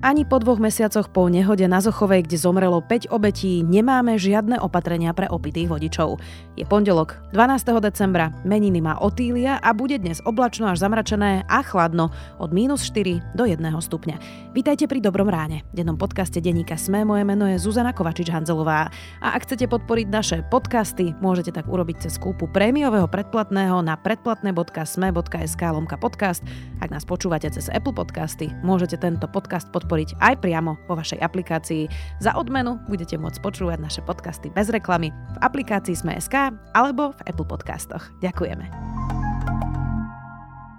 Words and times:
Ani 0.00 0.24
po 0.24 0.40
dvoch 0.40 0.56
mesiacoch 0.56 1.12
po 1.12 1.28
nehode 1.28 1.68
na 1.68 1.76
Zochovej, 1.76 2.24
kde 2.24 2.40
zomrelo 2.40 2.80
5 2.80 3.12
obetí, 3.12 3.60
nemáme 3.60 4.16
žiadne 4.16 4.56
opatrenia 4.56 5.12
pre 5.12 5.28
opitých 5.28 5.68
vodičov. 5.68 6.16
Je 6.56 6.64
pondelok, 6.64 7.20
12. 7.36 7.68
decembra, 7.84 8.32
meniny 8.40 8.80
má 8.80 8.96
Otília 8.96 9.60
a 9.60 9.76
bude 9.76 10.00
dnes 10.00 10.24
oblačno 10.24 10.72
až 10.72 10.80
zamračené 10.80 11.44
a 11.44 11.60
chladno 11.60 12.08
od 12.40 12.48
minus 12.48 12.88
4 12.88 13.36
do 13.36 13.44
1 13.44 13.60
stupňa. 13.60 14.16
Vítajte 14.56 14.88
pri 14.88 15.04
Dobrom 15.04 15.28
ráne. 15.28 15.68
Dennom 15.76 16.00
podcaste 16.00 16.40
denníka 16.40 16.80
Sme 16.80 17.04
moje 17.04 17.28
meno 17.28 17.44
je 17.44 17.60
Zuzana 17.60 17.92
Kovačič-Hanzelová. 17.92 18.88
A 19.20 19.26
ak 19.36 19.44
chcete 19.44 19.68
podporiť 19.68 20.08
naše 20.08 20.40
podcasty, 20.48 21.12
môžete 21.20 21.52
tak 21.52 21.68
urobiť 21.68 22.08
cez 22.08 22.16
kúpu 22.16 22.48
prémiového 22.48 23.04
predplatného 23.04 23.84
na 23.84 24.00
predplatné.sme.sk 24.00 25.62
lomka 25.76 26.00
podcast. 26.00 26.40
Ak 26.80 26.88
nás 26.88 27.04
počúvate 27.04 27.52
cez 27.52 27.68
Apple 27.68 27.92
Podcasty, 27.92 28.48
môžete 28.64 28.96
tento 28.96 29.28
podcast 29.28 29.68
podporiť 29.68 29.89
podporiť 29.90 30.22
aj 30.22 30.34
priamo 30.38 30.78
vo 30.86 30.94
vašej 30.94 31.18
aplikácii. 31.18 31.90
Za 32.22 32.38
odmenu 32.38 32.78
budete 32.86 33.18
môcť 33.18 33.42
počúvať 33.42 33.82
naše 33.82 34.06
podcasty 34.06 34.46
bez 34.54 34.70
reklamy 34.70 35.10
v 35.10 35.36
aplikácii 35.42 35.98
Sme.sk 35.98 36.54
alebo 36.78 37.10
v 37.18 37.20
Apple 37.26 37.50
Podcastoch. 37.50 38.14
Ďakujeme. 38.22 38.70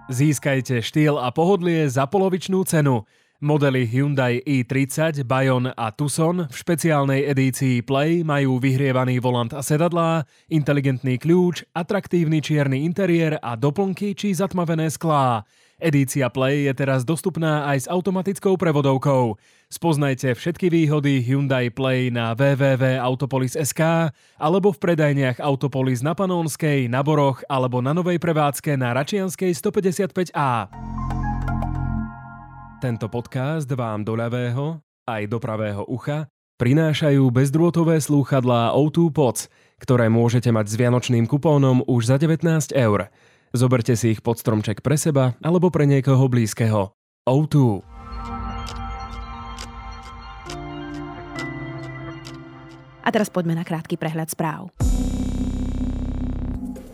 Získajte 0.08 0.80
štýl 0.80 1.20
a 1.20 1.28
pohodlie 1.36 1.92
za 1.92 2.08
polovičnú 2.08 2.64
cenu. 2.64 3.04
Modely 3.42 3.90
Hyundai 3.90 4.40
i30, 4.46 5.26
Bayon 5.28 5.74
a 5.76 5.92
Tucson 5.92 6.46
v 6.48 6.56
špeciálnej 6.56 7.26
edícii 7.26 7.84
Play 7.84 8.22
majú 8.22 8.62
vyhrievaný 8.62 9.18
volant 9.18 9.52
a 9.52 9.66
sedadlá, 9.66 10.24
inteligentný 10.48 11.18
kľúč, 11.18 11.66
atraktívny 11.74 12.40
čierny 12.40 12.86
interiér 12.86 13.42
a 13.42 13.58
doplnky 13.58 14.14
či 14.16 14.38
zatmavené 14.38 14.94
sklá. 14.94 15.44
Edícia 15.82 16.30
Play 16.30 16.70
je 16.70 16.74
teraz 16.78 17.02
dostupná 17.02 17.66
aj 17.66 17.78
s 17.84 17.88
automatickou 17.90 18.54
prevodovkou. 18.54 19.42
Spoznajte 19.68 20.38
všetky 20.38 20.70
výhody 20.70 21.26
Hyundai 21.26 21.74
Play 21.74 22.14
na 22.14 22.38
www.autopolis.sk 22.38 24.14
alebo 24.38 24.70
v 24.70 24.78
predajniach 24.78 25.42
Autopolis 25.42 26.06
na 26.06 26.14
Panónskej, 26.14 26.86
na 26.86 27.02
Boroch 27.02 27.42
alebo 27.50 27.82
na 27.82 27.98
novej 27.98 28.22
prevádzke 28.22 28.78
na 28.78 28.94
Račianskej 28.94 29.58
155A. 29.58 30.70
Tento 32.78 33.10
podcast 33.10 33.66
vám 33.74 34.06
do 34.06 34.14
ľavého 34.14 34.86
aj 35.10 35.26
do 35.26 35.42
pravého 35.42 35.82
ucha 35.90 36.30
prinášajú 36.62 37.26
bezdrôtové 37.34 37.98
slúchadlá 37.98 38.78
O2 38.78 39.10
Pods, 39.10 39.50
ktoré 39.82 40.14
môžete 40.14 40.54
mať 40.54 40.70
s 40.70 40.78
vianočným 40.78 41.26
kupónom 41.26 41.82
už 41.90 42.14
za 42.14 42.22
19 42.22 42.46
eur. 42.78 43.10
Zoberte 43.52 44.00
si 44.00 44.16
ich 44.16 44.24
pod 44.24 44.40
stromček 44.40 44.80
pre 44.80 44.96
seba 44.96 45.36
alebo 45.44 45.68
pre 45.68 45.84
niekoho 45.84 46.32
blízkeho. 46.32 46.96
O2. 47.28 47.84
A 53.02 53.10
teraz 53.12 53.28
poďme 53.28 53.60
na 53.60 53.68
krátky 53.68 54.00
prehľad 54.00 54.32
správ. 54.32 54.72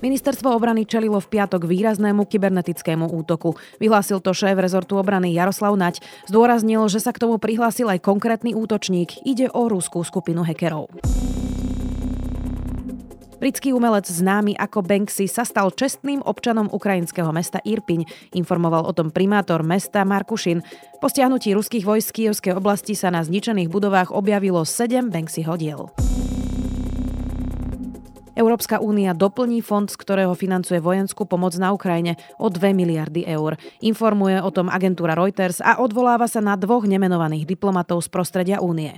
Ministerstvo 0.02 0.54
obrany 0.54 0.86
čelilo 0.86 1.18
v 1.22 1.30
piatok 1.30 1.66
výraznému 1.66 2.26
kybernetickému 2.26 3.06
útoku. 3.06 3.58
Vyhlásil 3.78 4.22
to 4.22 4.34
šéf 4.34 4.58
rezortu 4.58 4.98
obrany 4.98 5.34
Jaroslav 5.34 5.74
Nať. 5.78 6.02
Zdôraznil, 6.30 6.86
že 6.90 7.02
sa 7.02 7.14
k 7.14 7.22
tomu 7.22 7.42
prihlásil 7.42 7.90
aj 7.90 8.02
konkrétny 8.02 8.58
útočník. 8.58 9.26
Ide 9.26 9.50
o 9.54 9.70
ruskú 9.70 10.02
skupinu 10.06 10.46
hekerov. 10.46 10.90
Britský 13.38 13.70
umelec 13.70 14.10
známy 14.10 14.58
ako 14.58 14.82
Banksy 14.82 15.30
sa 15.30 15.46
stal 15.46 15.70
čestným 15.70 16.26
občanom 16.26 16.74
ukrajinského 16.74 17.30
mesta 17.30 17.62
Irpiň, 17.62 18.34
informoval 18.34 18.90
o 18.90 18.94
tom 18.98 19.14
primátor 19.14 19.62
mesta 19.62 20.02
Markušin. 20.02 20.66
Po 20.98 21.06
stiahnutí 21.06 21.54
ruských 21.54 21.86
vojsk 21.86 22.18
Kievskej 22.18 22.58
oblasti 22.58 22.98
sa 22.98 23.14
na 23.14 23.22
zničených 23.22 23.70
budovách 23.70 24.10
objavilo 24.10 24.66
7 24.66 25.14
Banksy 25.14 25.46
hodiel. 25.46 25.94
Európska 28.34 28.82
únia 28.82 29.14
doplní 29.14 29.62
fond, 29.62 29.86
z 29.86 29.98
ktorého 30.02 30.34
financuje 30.34 30.82
vojenskú 30.82 31.30
pomoc 31.30 31.54
na 31.62 31.74
Ukrajine 31.74 32.18
o 32.42 32.50
2 32.50 32.74
miliardy 32.74 33.22
eur. 33.26 33.58
Informuje 33.86 34.42
o 34.42 34.50
tom 34.50 34.66
agentúra 34.66 35.14
Reuters 35.14 35.62
a 35.62 35.78
odvoláva 35.78 36.26
sa 36.26 36.42
na 36.42 36.58
dvoch 36.58 36.90
nemenovaných 36.90 37.46
diplomatov 37.46 38.02
z 38.02 38.10
prostredia 38.10 38.58
únie. 38.66 38.98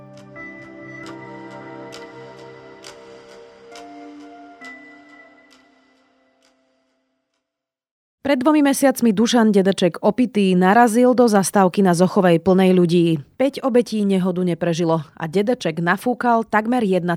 Pred 8.31 8.47
dvomi 8.47 8.63
mesiacmi 8.63 9.11
Dušan 9.11 9.51
Dedeček 9.51 9.99
opitý 10.07 10.55
narazil 10.55 11.11
do 11.11 11.27
zastávky 11.27 11.83
na 11.83 11.91
Zochovej 11.91 12.39
plnej 12.39 12.71
ľudí. 12.71 13.19
5 13.35 13.59
obetí 13.59 14.07
nehodu 14.07 14.39
neprežilo 14.47 15.03
a 15.03 15.27
Dedeček 15.27 15.83
nafúkal 15.83 16.47
takmer 16.47 16.79
1,7 16.79 17.11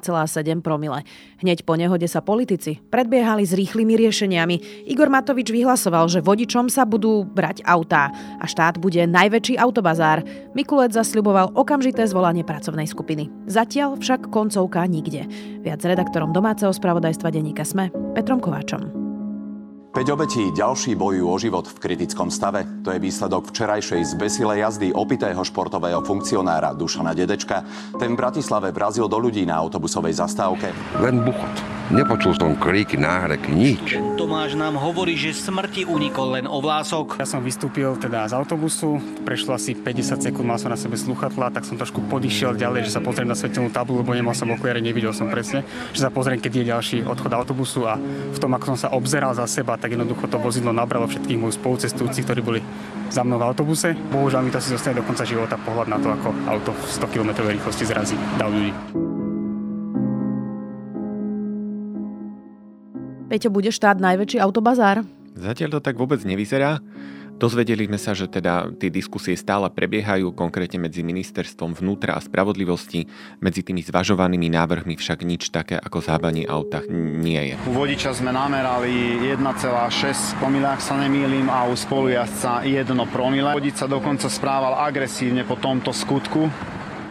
promile. 0.59 1.07
Hneď 1.39 1.63
po 1.63 1.79
nehode 1.79 2.11
sa 2.11 2.19
politici 2.19 2.83
predbiehali 2.91 3.47
s 3.47 3.55
rýchlymi 3.55 3.95
riešeniami. 3.95 4.91
Igor 4.91 5.07
Matovič 5.07 5.55
vyhlasoval, 5.55 6.11
že 6.11 6.19
vodičom 6.19 6.67
sa 6.67 6.83
budú 6.83 7.23
brať 7.23 7.63
autá 7.63 8.11
a 8.43 8.51
štát 8.51 8.83
bude 8.83 9.07
najväčší 9.07 9.55
autobazár. 9.55 10.27
Mikulec 10.59 10.99
zasľuboval 10.99 11.55
okamžité 11.55 12.11
zvolanie 12.11 12.43
pracovnej 12.43 12.91
skupiny. 12.91 13.31
Zatiaľ 13.47 14.03
však 14.03 14.35
koncovka 14.35 14.83
nikde. 14.91 15.31
Viac 15.63 15.79
redaktorom 15.79 16.35
domáceho 16.35 16.75
spravodajstva 16.75 17.31
denníka 17.31 17.63
Sme 17.63 17.95
Petrom 18.19 18.43
Kováčom. 18.43 19.04
5 19.95 20.11
obetí, 20.11 20.51
ďalší 20.51 20.99
bojujú 20.99 21.27
o 21.31 21.39
život 21.39 21.71
v 21.71 21.79
kritickom 21.79 22.27
stave. 22.27 22.67
To 22.83 22.91
je 22.91 22.99
výsledok 22.99 23.55
včerajšej 23.55 24.19
zbesilej 24.19 24.67
jazdy 24.67 24.91
opitého 24.91 25.39
športového 25.47 26.03
funkcionára 26.03 26.75
Dušana 26.75 27.15
Dedečka. 27.15 27.63
Ten 27.95 28.19
v 28.19 28.27
Bratislave 28.27 28.75
vrazil 28.75 29.07
do 29.07 29.23
ľudí 29.23 29.47
na 29.47 29.55
autobusovej 29.55 30.19
zastávke. 30.19 30.75
Len 30.99 31.23
buchot. 31.23 31.75
Nepočul 31.95 32.33
som 32.35 32.57
kríky, 32.57 32.97
náhrek, 32.97 33.47
nič. 33.53 34.01
Tomáš 34.17 34.57
nám 34.57 34.81
hovorí, 34.81 35.21
že 35.21 35.37
smrti 35.37 35.85
unikol 35.85 36.41
len 36.41 36.49
o 36.49 36.59
vlások. 36.59 37.21
Ja 37.21 37.29
som 37.29 37.45
vystúpil 37.45 37.93
teda 38.01 38.25
z 38.25 38.35
autobusu, 38.35 38.99
prešlo 39.23 39.53
asi 39.53 39.77
50 39.77 40.27
sekúnd, 40.27 40.49
mal 40.49 40.57
som 40.57 40.73
na 40.73 40.81
sebe 40.81 40.97
sluchatla, 40.97 41.53
tak 41.53 41.69
som 41.69 41.77
trošku 41.77 42.09
podišiel 42.09 42.57
ďalej, 42.57 42.89
že 42.89 42.97
sa 42.97 43.05
pozriem 43.05 43.29
na 43.29 43.37
svetelnú 43.37 43.69
tabulu, 43.69 44.01
lebo 44.01 44.17
nemal 44.17 44.33
som 44.33 44.49
okuliare, 44.49 44.81
nevidel 44.81 45.13
som 45.13 45.29
presne, 45.29 45.61
že 45.93 46.03
sa 46.03 46.09
pozriem, 46.09 46.41
keď 46.41 46.53
je 46.57 46.65
ďalší 46.73 46.99
odchod 47.05 47.37
autobusu 47.37 47.85
a 47.85 48.01
v 48.33 48.39
tom, 48.41 48.57
ako 48.57 48.75
som 48.75 48.89
sa 48.89 48.97
obzeral 48.97 49.37
za 49.37 49.45
seba, 49.45 49.77
tak 49.85 50.01
jednoducho 50.01 50.33
to 50.33 50.41
vozidlo 50.41 50.73
nabralo 50.73 51.05
všetkých 51.05 51.37
mojich 51.37 51.61
spolucestujúcich, 51.61 52.25
ktorí 52.25 52.41
boli 52.41 52.61
za 53.13 53.21
mnou 53.21 53.37
v 53.37 53.53
autobuse. 53.53 53.93
Bohužiaľ 53.93 54.41
mi 54.41 54.49
to 54.49 54.57
si 54.57 54.73
zostane 54.73 54.97
do 54.97 55.05
konca 55.05 55.29
života 55.29 55.61
pohľad 55.61 55.93
na 55.93 56.01
to, 56.01 56.09
ako 56.09 56.33
auto 56.49 56.73
v 56.73 56.83
100 57.05 57.13
km 57.13 57.31
rýchlosti 57.45 57.85
zrazí 57.85 58.17
dal 58.41 58.49
ľudí. 58.49 58.73
Peťo, 63.29 63.53
bude 63.53 63.69
štát 63.69 64.01
najväčší 64.01 64.41
autobazár? 64.41 65.05
Zatiaľ 65.37 65.77
to 65.77 65.85
tak 65.85 66.01
vôbec 66.01 66.25
nevyzerá. 66.25 66.81
Dozvedeli 67.45 67.85
sme 67.85 68.01
sa, 68.01 68.17
že 68.17 68.25
teda 68.25 68.73
tie 68.73 68.89
diskusie 68.89 69.37
stále 69.37 69.69
prebiehajú, 69.69 70.33
konkrétne 70.33 70.81
medzi 70.81 71.05
ministerstvom 71.05 71.77
vnútra 71.77 72.17
a 72.17 72.25
spravodlivosti. 72.25 73.05
Medzi 73.45 73.61
tými 73.61 73.85
zvažovanými 73.85 74.49
návrhmi 74.49 74.97
však 74.97 75.29
nič 75.29 75.53
také 75.53 75.77
ako 75.77 76.01
zábanie 76.01 76.49
auta 76.49 76.81
nie 76.89 77.53
je. 77.53 77.55
U 77.69 77.77
vodiča 77.77 78.17
sme 78.17 78.33
namerali 78.33 79.21
1,6 79.29 80.41
promile, 80.41 80.73
ak 80.73 80.81
sa 80.81 80.97
nemýlim, 80.97 81.53
a 81.53 81.69
u 81.69 81.77
spolujazca 81.77 82.65
1 82.65 82.89
promile. 83.13 83.53
Vodič 83.53 83.77
sa 83.77 83.93
dokonca 83.93 84.33
správal 84.33 84.81
agresívne 84.81 85.45
po 85.45 85.61
tomto 85.61 85.93
skutku. 85.93 86.49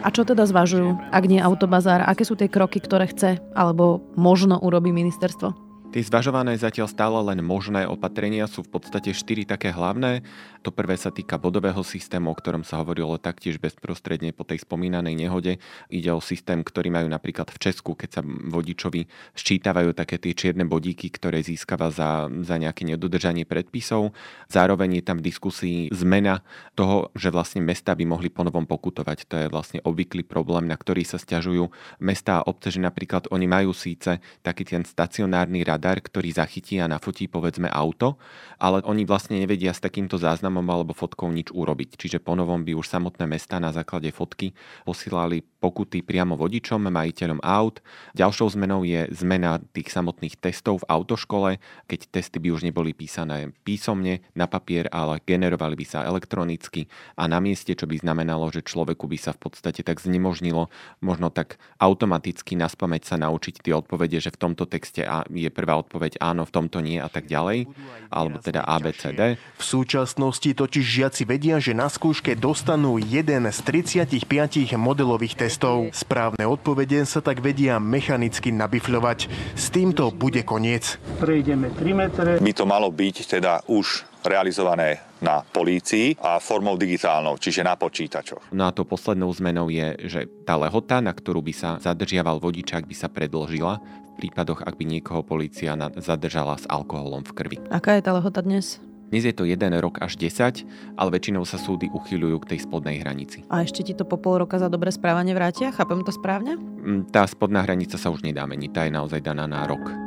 A 0.02 0.10
čo 0.10 0.26
teda 0.26 0.42
zvažujú, 0.50 1.14
ak 1.14 1.24
nie 1.30 1.38
autobazár? 1.38 2.02
Aké 2.10 2.26
sú 2.26 2.34
tie 2.34 2.50
kroky, 2.50 2.82
ktoré 2.82 3.06
chce 3.06 3.38
alebo 3.54 4.02
možno 4.18 4.58
urobí 4.58 4.90
ministerstvo? 4.90 5.63
Tie 5.94 6.02
zvažované 6.02 6.58
zatiaľ 6.58 6.90
stále 6.90 7.14
len 7.22 7.38
možné 7.38 7.86
opatrenia 7.86 8.50
sú 8.50 8.66
v 8.66 8.74
podstate 8.74 9.14
štyri 9.14 9.46
také 9.46 9.70
hlavné. 9.70 10.26
To 10.66 10.74
prvé 10.74 10.98
sa 10.98 11.14
týka 11.14 11.38
bodového 11.38 11.86
systému, 11.86 12.34
o 12.34 12.34
ktorom 12.34 12.66
sa 12.66 12.82
hovorilo 12.82 13.14
taktiež 13.14 13.62
bezprostredne 13.62 14.34
po 14.34 14.42
tej 14.42 14.66
spomínanej 14.66 15.14
nehode. 15.14 15.62
Ide 15.86 16.10
o 16.10 16.18
systém, 16.18 16.66
ktorý 16.66 16.90
majú 16.90 17.06
napríklad 17.06 17.46
v 17.54 17.62
Česku, 17.62 17.94
keď 17.94 18.10
sa 18.10 18.22
vodičovi 18.26 19.06
ščítavajú 19.38 19.94
také 19.94 20.18
tie 20.18 20.34
čierne 20.34 20.66
bodíky, 20.66 21.14
ktoré 21.14 21.46
získava 21.46 21.94
za, 21.94 22.26
za 22.42 22.58
nejaké 22.58 22.82
nedodržanie 22.90 23.46
predpisov. 23.46 24.18
Zároveň 24.50 24.98
je 24.98 25.02
tam 25.06 25.22
v 25.22 25.30
diskusii 25.30 25.94
zmena 25.94 26.42
toho, 26.74 27.14
že 27.14 27.30
vlastne 27.30 27.62
mesta 27.62 27.94
by 27.94 28.02
mohli 28.02 28.34
ponovom 28.34 28.66
pokutovať. 28.66 29.30
To 29.30 29.34
je 29.38 29.46
vlastne 29.46 29.78
obvyklý 29.86 30.26
problém, 30.26 30.66
na 30.66 30.74
ktorý 30.74 31.06
sa 31.06 31.22
stiažujú 31.22 31.70
mesta 32.02 32.42
a 32.42 32.46
obce, 32.50 32.74
že 32.74 32.82
napríklad 32.82 33.30
oni 33.30 33.46
majú 33.46 33.70
síce 33.70 34.18
taký 34.42 34.66
ten 34.66 34.82
stacionárny 34.82 35.62
rad 35.62 35.83
radar, 35.84 36.00
ktorý 36.00 36.32
zachytí 36.32 36.80
a 36.80 36.88
nafotí 36.88 37.28
povedzme 37.28 37.68
auto, 37.68 38.16
ale 38.56 38.80
oni 38.88 39.04
vlastne 39.04 39.36
nevedia 39.36 39.76
s 39.76 39.84
takýmto 39.84 40.16
záznamom 40.16 40.64
alebo 40.64 40.96
fotkou 40.96 41.28
nič 41.28 41.52
urobiť. 41.52 42.00
Čiže 42.00 42.24
ponovom 42.24 42.64
by 42.64 42.72
už 42.72 42.88
samotné 42.88 43.28
mesta 43.28 43.60
na 43.60 43.68
základe 43.68 44.08
fotky 44.08 44.56
posílali 44.88 45.44
pokuty 45.60 46.00
priamo 46.00 46.40
vodičom, 46.40 46.88
majiteľom 46.88 47.44
aut. 47.44 47.84
Ďalšou 48.16 48.56
zmenou 48.56 48.80
je 48.88 49.04
zmena 49.12 49.60
tých 49.76 49.92
samotných 49.92 50.40
testov 50.40 50.80
v 50.80 50.88
autoškole, 50.88 51.50
keď 51.84 52.00
testy 52.08 52.40
by 52.40 52.48
už 52.56 52.64
neboli 52.64 52.96
písané 52.96 53.52
písomne 53.60 54.24
na 54.32 54.48
papier, 54.48 54.88
ale 54.88 55.20
generovali 55.20 55.76
by 55.76 55.84
sa 55.84 56.08
elektronicky 56.08 56.88
a 57.20 57.28
na 57.28 57.44
mieste, 57.44 57.76
čo 57.76 57.84
by 57.84 58.00
znamenalo, 58.00 58.48
že 58.48 58.64
človeku 58.64 59.04
by 59.04 59.20
sa 59.20 59.36
v 59.36 59.52
podstate 59.52 59.84
tak 59.84 60.00
znemožnilo 60.00 60.72
možno 61.04 61.28
tak 61.28 61.60
automaticky 61.76 62.56
na 62.56 62.72
spameť 62.72 63.04
sa 63.04 63.16
naučiť 63.20 63.60
tie 63.60 63.76
odpovede, 63.76 64.16
že 64.20 64.32
v 64.32 64.40
tomto 64.40 64.64
texte 64.64 65.04
je 65.32 65.50
prvá 65.52 65.73
odpoveď 65.80 66.22
áno, 66.22 66.46
v 66.46 66.54
tomto 66.54 66.78
nie 66.78 67.02
a 67.02 67.10
tak 67.10 67.26
ďalej, 67.26 67.66
alebo 68.08 68.38
teda 68.38 68.62
ABCD. 68.62 69.36
V 69.58 69.64
súčasnosti 69.64 70.46
totiž 70.46 70.84
žiaci 70.84 71.22
vedia, 71.26 71.58
že 71.58 71.74
na 71.74 71.90
skúške 71.90 72.38
dostanú 72.38 72.96
jeden 73.02 73.50
z 73.50 73.58
35 73.66 74.78
modelových 74.78 75.46
testov. 75.46 75.90
Správne 75.90 76.46
odpovede 76.46 77.02
sa 77.04 77.18
tak 77.20 77.42
vedia 77.42 77.82
mechanicky 77.82 78.54
nabifľovať. 78.54 79.18
S 79.58 79.66
týmto 79.74 80.14
bude 80.14 80.46
koniec. 80.46 80.96
Prejdeme 81.18 81.74
3 81.74 81.92
metre. 81.94 82.30
By 82.38 82.52
to 82.54 82.64
malo 82.64 82.88
byť 82.88 83.16
teda 83.38 83.66
už 83.66 84.13
realizované 84.24 85.04
na 85.20 85.44
polícii 85.44 86.16
a 86.18 86.40
formou 86.40 86.74
digitálnou, 86.80 87.36
čiže 87.36 87.60
na 87.60 87.76
počítačoch. 87.76 88.50
No 88.56 88.66
a 88.68 88.74
to 88.74 88.88
poslednou 88.88 89.28
zmenou 89.36 89.68
je, 89.68 90.08
že 90.08 90.20
tá 90.48 90.56
lehota, 90.56 91.04
na 91.04 91.12
ktorú 91.12 91.44
by 91.44 91.54
sa 91.54 91.70
zadržiaval 91.78 92.40
vodičák, 92.40 92.88
by 92.88 92.96
sa 92.96 93.12
predložila 93.12 93.78
v 93.80 94.12
prípadoch, 94.24 94.64
ak 94.64 94.74
by 94.80 94.84
niekoho 94.88 95.20
polícia 95.20 95.76
zadržala 96.00 96.56
s 96.56 96.64
alkoholom 96.66 97.22
v 97.22 97.32
krvi. 97.36 97.56
Aká 97.68 98.00
je 98.00 98.02
tá 98.04 98.16
lehota 98.16 98.40
dnes? 98.40 98.80
Dnes 99.14 99.30
je 99.30 99.36
to 99.36 99.46
1 99.46 99.60
rok 99.78 100.02
až 100.02 100.18
10, 100.18 100.66
ale 100.98 101.08
väčšinou 101.14 101.46
sa 101.46 101.54
súdy 101.54 101.86
uchyľujú 101.86 102.36
k 102.42 102.56
tej 102.56 102.58
spodnej 102.66 102.98
hranici. 102.98 103.46
A 103.46 103.62
ešte 103.62 103.86
ti 103.86 103.94
to 103.94 104.02
po 104.02 104.18
pol 104.18 104.42
roka 104.42 104.58
za 104.58 104.66
dobré 104.66 104.90
správanie 104.90 105.36
vrátia? 105.36 105.70
Chápem 105.70 106.02
to 106.02 106.10
správne? 106.10 106.58
Mm, 106.58 107.14
tá 107.14 107.22
spodná 107.28 107.62
hranica 107.62 107.94
sa 107.94 108.10
už 108.10 108.26
nedá 108.26 108.42
meniť, 108.48 108.70
tá 108.74 108.82
je 108.88 108.96
naozaj 108.96 109.20
daná 109.22 109.46
na 109.46 109.70
rok. 109.70 110.03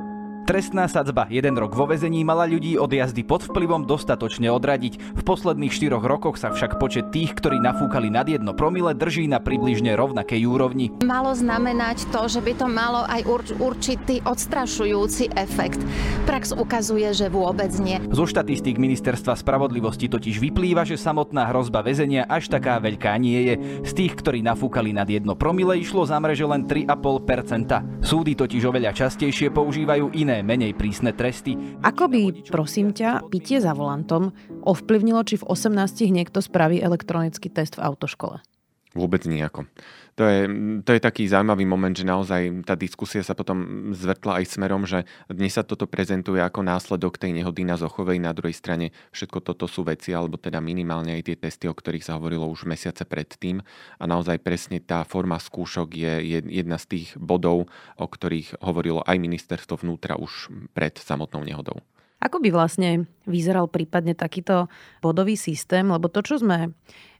Trestná 0.47 0.87
sadzba, 0.87 1.27
jeden 1.27 1.59
rok 1.59 1.75
vo 1.75 1.83
vezení 1.91 2.23
mala 2.23 2.47
ľudí 2.47 2.79
od 2.79 2.87
jazdy 2.87 3.27
pod 3.27 3.43
vplyvom 3.51 3.83
dostatočne 3.83 4.47
odradiť. 4.47 5.19
V 5.19 5.21
posledných 5.27 5.75
štyroch 5.75 6.07
rokoch 6.07 6.39
sa 6.39 6.55
však 6.55 6.79
počet 6.79 7.11
tých, 7.11 7.35
ktorí 7.35 7.59
nafúkali 7.59 8.07
nad 8.07 8.23
jedno 8.31 8.55
promile, 8.55 8.95
drží 8.95 9.27
na 9.27 9.43
približne 9.43 9.99
rovnakej 9.99 10.47
úrovni. 10.47 10.95
Malo 11.03 11.35
znamenať 11.35 12.07
to, 12.15 12.31
že 12.31 12.39
by 12.39 12.63
to 12.63 12.67
malo 12.71 13.03
aj 13.11 13.27
určitý 13.59 14.23
odstrašujúci 14.23 15.35
efekt. 15.35 15.83
Prax 16.23 16.55
ukazuje, 16.55 17.11
že 17.11 17.27
vôbec 17.27 17.75
nie. 17.83 17.99
Zo 18.07 18.23
štatistík 18.23 18.79
Ministerstva 18.79 19.35
spravodlivosti 19.35 20.07
totiž 20.07 20.39
vyplýva, 20.39 20.87
že 20.87 20.95
samotná 20.95 21.51
hrozba 21.51 21.83
väzenia 21.83 22.23
až 22.23 22.47
taká 22.47 22.79
veľká 22.79 23.19
nie 23.19 23.51
je. 23.51 23.83
Z 23.83 23.91
tých, 23.99 24.15
ktorí 24.15 24.39
nafúkali 24.47 24.95
nad 24.95 25.11
jedno 25.11 25.35
promile, 25.35 25.75
išlo 25.75 26.07
za 26.07 26.15
mreže 26.23 26.47
len 26.47 26.63
3,5%. 26.63 27.99
Súdy 27.99 28.31
totiž 28.31 28.63
oveľa 28.63 28.95
častejšie 28.95 29.51
používajú 29.51 30.15
iné 30.15 30.36
menej 30.41 30.73
prísne 30.73 31.13
tresty. 31.13 31.55
Ako 31.85 32.09
by, 32.09 32.49
prosím 32.49 32.91
ťa, 32.91 33.29
pitie 33.29 33.61
za 33.61 33.77
volantom 33.77 34.33
ovplyvnilo, 34.65 35.21
či 35.23 35.39
v 35.39 35.47
18 35.47 36.09
niekto 36.09 36.41
spraví 36.41 36.81
elektronický 36.81 37.53
test 37.53 37.77
v 37.77 37.85
autoškole? 37.85 38.56
Vôbec 38.97 39.21
nejako. 39.29 39.69
To 40.17 40.25
je, 40.25 40.49
to 40.81 40.97
je 40.97 41.01
taký 41.05 41.29
zaujímavý 41.29 41.69
moment, 41.69 41.93
že 41.93 42.01
naozaj 42.01 42.65
tá 42.65 42.73
diskusia 42.73 43.21
sa 43.21 43.37
potom 43.37 43.93
zvrtla 43.93 44.41
aj 44.41 44.49
smerom, 44.49 44.89
že 44.89 45.05
dnes 45.29 45.53
sa 45.53 45.61
toto 45.61 45.85
prezentuje 45.85 46.41
ako 46.41 46.65
následok 46.65 47.21
tej 47.21 47.37
nehody 47.37 47.61
na 47.61 47.77
Zochovej. 47.77 48.17
Na 48.17 48.33
druhej 48.33 48.57
strane 48.57 48.89
všetko 49.13 49.45
toto 49.45 49.69
sú 49.69 49.85
veci, 49.85 50.17
alebo 50.17 50.41
teda 50.41 50.57
minimálne 50.57 51.13
aj 51.13 51.29
tie 51.29 51.37
testy, 51.37 51.69
o 51.69 51.77
ktorých 51.77 52.01
sa 52.01 52.17
hovorilo 52.17 52.49
už 52.49 52.65
mesiace 52.65 53.05
predtým. 53.05 53.61
A 54.01 54.03
naozaj 54.09 54.41
presne 54.41 54.81
tá 54.81 55.05
forma 55.05 55.37
skúšok 55.37 55.93
je 55.93 56.41
jedna 56.49 56.81
z 56.81 56.85
tých 56.97 57.07
bodov, 57.21 57.69
o 58.01 58.07
ktorých 58.09 58.57
hovorilo 58.65 59.05
aj 59.05 59.21
ministerstvo 59.21 59.85
vnútra 59.85 60.17
už 60.17 60.49
pred 60.73 60.97
samotnou 60.97 61.45
nehodou. 61.45 61.77
Ako 62.17 62.41
by 62.41 62.49
vlastne 62.49 63.05
vyzeral 63.29 63.69
prípadne 63.69 64.17
takýto 64.17 64.67
bodový 65.05 65.37
systém? 65.37 65.85
Lebo 65.85 66.09
to, 66.09 66.25
čo 66.25 66.41
sme 66.41 66.73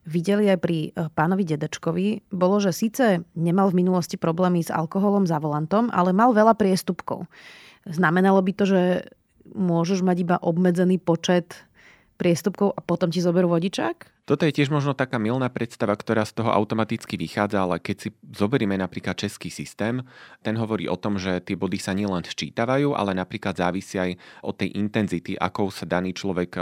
videli 0.08 0.50
aj 0.50 0.60
pri 0.64 0.78
eh, 0.90 1.12
pánovi 1.12 1.44
Dedečkovi, 1.44 2.32
bolo, 2.34 2.58
že 2.58 2.74
síce 2.74 3.22
nemal 3.38 3.70
v 3.70 3.86
minulosti 3.86 4.16
problémy 4.16 4.64
s 4.64 4.74
alkoholom 4.74 5.28
za 5.28 5.38
volantom, 5.38 5.92
ale 5.94 6.16
mal 6.16 6.34
veľa 6.34 6.58
priestupkov. 6.58 7.28
Znamenalo 7.86 8.42
by 8.42 8.52
to, 8.56 8.66
že 8.66 8.82
môžeš 9.54 10.04
mať 10.04 10.18
iba 10.28 10.36
obmedzený 10.42 11.00
počet 11.00 11.68
priestupkov 12.18 12.74
a 12.76 12.80
potom 12.84 13.14
ti 13.14 13.22
zoberú 13.24 13.54
vodičák? 13.54 14.17
Toto 14.28 14.44
je 14.44 14.52
tiež 14.52 14.68
možno 14.68 14.92
taká 14.92 15.16
milná 15.24 15.48
predstava, 15.48 15.96
ktorá 15.96 16.28
z 16.28 16.36
toho 16.36 16.52
automaticky 16.52 17.16
vychádza, 17.16 17.64
ale 17.64 17.80
keď 17.80 17.96
si 17.96 18.10
zoberieme 18.36 18.76
napríklad 18.76 19.16
český 19.16 19.48
systém, 19.48 20.04
ten 20.44 20.60
hovorí 20.60 20.92
o 20.92 21.00
tom, 21.00 21.16
že 21.16 21.40
tie 21.40 21.56
body 21.56 21.80
sa 21.80 21.96
nielen 21.96 22.28
sčítavajú, 22.28 22.92
ale 22.92 23.16
napríklad 23.16 23.56
závisia 23.56 24.04
aj 24.04 24.20
od 24.44 24.60
tej 24.60 24.76
intenzity, 24.76 25.40
akou 25.40 25.72
sa 25.72 25.88
daný 25.88 26.12
človek 26.12 26.60
e, 26.60 26.62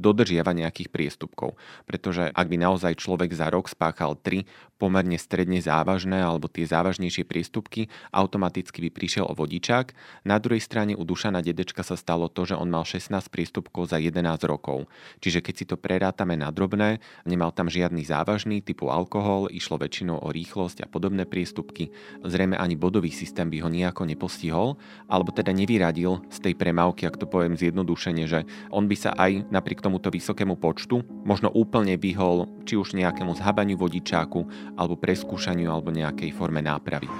dodržiava 0.00 0.56
nejakých 0.56 0.88
priestupkov. 0.88 1.60
Pretože 1.84 2.32
ak 2.32 2.48
by 2.48 2.56
naozaj 2.56 2.96
človek 2.96 3.36
za 3.36 3.52
rok 3.52 3.68
spáchal 3.68 4.16
tri 4.16 4.48
pomerne 4.80 5.20
stredne 5.20 5.60
závažné 5.60 6.24
alebo 6.24 6.48
tie 6.48 6.64
závažnejšie 6.64 7.28
priestupky, 7.28 7.92
automaticky 8.10 8.88
by 8.88 8.90
prišiel 8.90 9.28
o 9.28 9.36
vodičák. 9.36 9.94
Na 10.24 10.42
druhej 10.42 10.58
strane 10.58 10.98
u 10.98 11.06
Dušana 11.06 11.38
Dedečka 11.38 11.86
sa 11.86 11.94
stalo 11.94 12.26
to, 12.26 12.48
že 12.48 12.58
on 12.58 12.66
mal 12.66 12.82
16 12.82 13.14
priestupkov 13.30 13.92
za 13.92 14.02
11 14.02 14.24
rokov. 14.48 14.90
Čiže 15.22 15.38
keď 15.38 15.54
si 15.54 15.64
to 15.70 15.78
prerátame 15.78 16.34
na 16.34 16.50
drobné, 16.50 16.98
Nemal 17.28 17.52
tam 17.52 17.68
žiadny 17.68 18.02
závažný 18.06 18.64
typu 18.64 18.88
alkohol, 18.88 19.50
išlo 19.52 19.78
väčšinou 19.78 20.22
o 20.22 20.28
rýchlosť 20.30 20.84
a 20.84 20.90
podobné 20.90 21.28
priestupky. 21.28 21.92
Zrejme 22.22 22.56
ani 22.56 22.74
bodový 22.78 23.10
systém 23.10 23.50
by 23.50 23.62
ho 23.62 23.68
nejako 23.68 24.06
nepostihol, 24.08 24.80
alebo 25.10 25.34
teda 25.34 25.50
nevyradil 25.50 26.24
z 26.30 26.38
tej 26.38 26.54
premávky, 26.56 27.06
ak 27.06 27.18
to 27.18 27.26
poviem 27.26 27.58
zjednodušene, 27.58 28.24
že 28.26 28.46
on 28.70 28.86
by 28.86 28.96
sa 28.96 29.10
aj 29.18 29.50
napriek 29.50 29.82
tomuto 29.82 30.08
vysokému 30.08 30.56
počtu 30.58 31.02
možno 31.26 31.50
úplne 31.50 31.98
vyhol 31.98 32.48
či 32.66 32.78
už 32.78 32.94
nejakému 32.94 33.34
zhabaniu 33.38 33.78
vodičáku, 33.78 34.46
alebo 34.78 34.98
preskúšaniu, 34.98 35.70
alebo 35.70 35.90
nejakej 35.90 36.30
forme 36.34 36.62
nápravy. 36.62 37.10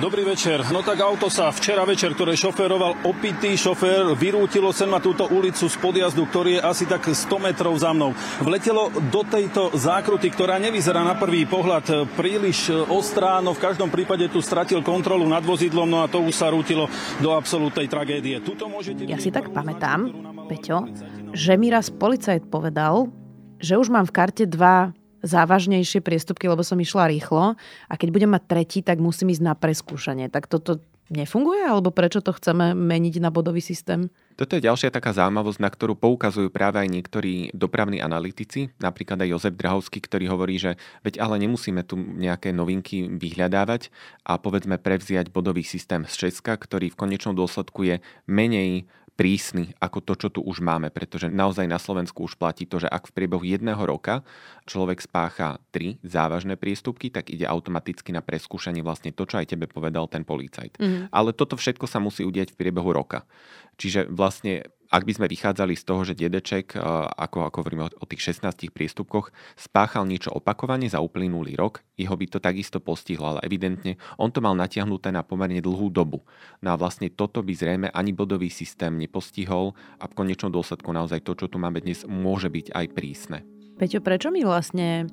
Dobrý 0.00 0.24
večer. 0.24 0.64
No 0.72 0.80
tak 0.80 0.96
auto 1.04 1.28
sa 1.28 1.52
včera 1.52 1.84
večer, 1.84 2.16
ktoré 2.16 2.32
šoféroval 2.32 3.04
opitý 3.04 3.52
šofér, 3.52 4.16
vyrútilo 4.16 4.72
sem 4.72 4.88
na 4.88 4.96
túto 4.96 5.28
ulicu 5.28 5.68
z 5.68 5.76
podjazdu, 5.76 6.24
ktorý 6.24 6.56
je 6.56 6.64
asi 6.64 6.88
tak 6.88 7.04
100 7.04 7.28
metrov 7.36 7.76
za 7.76 7.92
mnou. 7.92 8.16
Vletelo 8.40 8.88
do 9.12 9.20
tejto 9.28 9.68
zákruty, 9.76 10.32
ktorá 10.32 10.56
nevyzerá 10.56 11.04
na 11.04 11.20
prvý 11.20 11.44
pohľad 11.44 12.16
príliš 12.16 12.72
ostrá, 12.88 13.44
no 13.44 13.52
v 13.52 13.60
každom 13.60 13.92
prípade 13.92 14.24
tu 14.32 14.40
stratil 14.40 14.80
kontrolu 14.80 15.28
nad 15.28 15.44
vozidlom, 15.44 15.84
no 15.84 16.00
a 16.00 16.08
to 16.08 16.24
už 16.24 16.32
sa 16.32 16.48
rútilo 16.48 16.88
do 17.20 17.36
absolútnej 17.36 17.84
tragédie. 17.84 18.40
Tuto 18.40 18.72
môžete... 18.72 19.04
Ja 19.04 19.20
si 19.20 19.28
tak 19.28 19.52
pamätám, 19.52 20.08
Peťo, 20.48 20.88
že 21.36 21.60
mi 21.60 21.68
raz 21.68 21.92
policajt 21.92 22.48
povedal, 22.48 23.12
že 23.60 23.76
už 23.76 23.92
mám 23.92 24.08
v 24.08 24.16
karte 24.16 24.48
dva 24.48 24.96
závažnejšie 25.20 26.00
priestupky, 26.00 26.48
lebo 26.48 26.64
som 26.64 26.80
išla 26.80 27.08
rýchlo 27.08 27.56
a 27.88 27.92
keď 27.94 28.08
budem 28.10 28.30
mať 28.32 28.44
tretí, 28.48 28.78
tak 28.80 29.00
musím 29.00 29.32
ísť 29.32 29.44
na 29.44 29.54
preskúšanie. 29.56 30.32
Tak 30.32 30.48
toto 30.48 30.80
nefunguje, 31.10 31.66
alebo 31.66 31.90
prečo 31.90 32.22
to 32.22 32.30
chceme 32.30 32.72
meniť 32.72 33.18
na 33.18 33.34
bodový 33.34 33.58
systém? 33.58 34.08
Toto 34.38 34.56
je 34.56 34.64
ďalšia 34.64 34.94
taká 34.94 35.12
zaujímavosť, 35.12 35.60
na 35.60 35.68
ktorú 35.68 35.98
poukazujú 35.98 36.48
práve 36.48 36.80
aj 36.80 36.88
niektorí 36.88 37.52
dopravní 37.52 38.00
analytici, 38.00 38.72
napríklad 38.80 39.20
aj 39.20 39.28
Jozef 39.36 39.54
Drahovský, 39.58 40.00
ktorý 40.00 40.32
hovorí, 40.32 40.56
že 40.56 40.80
veď 41.04 41.20
ale 41.20 41.36
nemusíme 41.44 41.84
tu 41.84 41.98
nejaké 41.98 42.54
novinky 42.54 43.10
vyhľadávať 43.10 43.92
a 44.24 44.40
povedzme 44.40 44.80
prevziať 44.80 45.28
bodový 45.34 45.66
systém 45.66 46.06
z 46.08 46.30
Česka, 46.30 46.56
ktorý 46.56 46.94
v 46.94 46.96
konečnom 46.96 47.36
dôsledku 47.36 47.84
je 47.84 47.96
menej 48.24 48.88
prísny 49.20 49.76
ako 49.76 50.00
to, 50.00 50.12
čo 50.16 50.28
tu 50.32 50.40
už 50.40 50.64
máme, 50.64 50.88
pretože 50.88 51.28
naozaj 51.28 51.68
na 51.68 51.76
Slovensku 51.76 52.24
už 52.24 52.40
platí 52.40 52.64
to, 52.64 52.80
že 52.80 52.88
ak 52.88 53.12
v 53.12 53.20
priebehu 53.20 53.44
jedného 53.44 53.84
roka 53.84 54.24
človek 54.64 55.04
spácha 55.04 55.60
tri 55.68 56.00
závažné 56.00 56.56
priestupky, 56.56 57.12
tak 57.12 57.28
ide 57.28 57.44
automaticky 57.44 58.16
na 58.16 58.24
preskúšanie 58.24 58.80
vlastne 58.80 59.12
to, 59.12 59.28
čo 59.28 59.36
aj 59.36 59.52
tebe 59.52 59.68
povedal 59.68 60.08
ten 60.08 60.24
policajt. 60.24 60.80
Mm-hmm. 60.80 61.12
Ale 61.12 61.36
toto 61.36 61.60
všetko 61.60 61.84
sa 61.84 62.00
musí 62.00 62.24
udiať 62.24 62.56
v 62.56 62.64
priebehu 62.64 62.96
roka. 62.96 63.28
Čiže 63.76 64.08
vlastne 64.08 64.72
ak 64.90 65.06
by 65.06 65.12
sme 65.14 65.26
vychádzali 65.30 65.78
z 65.78 65.86
toho, 65.86 66.02
že 66.02 66.18
dedeček, 66.18 66.74
e, 66.74 66.82
ako, 67.14 67.46
ako 67.46 67.56
hovoríme 67.62 67.86
o 67.86 68.06
tých 68.10 68.34
16 68.34 68.74
priestupkoch, 68.74 69.30
spáchal 69.54 70.02
niečo 70.04 70.34
opakovane 70.34 70.90
za 70.90 70.98
uplynulý 70.98 71.54
rok, 71.54 71.86
jeho 71.94 72.12
by 72.18 72.26
to 72.26 72.42
takisto 72.42 72.82
postihlo, 72.82 73.38
ale 73.38 73.46
evidentne 73.46 73.94
on 74.18 74.34
to 74.34 74.42
mal 74.42 74.58
natiahnuté 74.58 75.14
na 75.14 75.22
pomerne 75.22 75.62
dlhú 75.62 75.94
dobu. 75.94 76.26
No 76.58 76.74
a 76.74 76.76
vlastne 76.76 77.06
toto 77.06 77.46
by 77.46 77.54
zrejme 77.54 77.88
ani 77.94 78.10
bodový 78.10 78.50
systém 78.50 78.98
nepostihol 78.98 79.78
a 80.02 80.10
v 80.10 80.16
konečnom 80.18 80.50
dôsledku 80.50 80.90
naozaj 80.90 81.22
to, 81.22 81.38
čo 81.38 81.46
tu 81.46 81.62
máme 81.62 81.78
dnes, 81.78 82.02
môže 82.10 82.50
byť 82.50 82.74
aj 82.74 82.86
prísne. 82.90 83.38
Peťo, 83.78 84.02
prečo 84.04 84.28
my 84.28 84.44
vlastne 84.44 85.08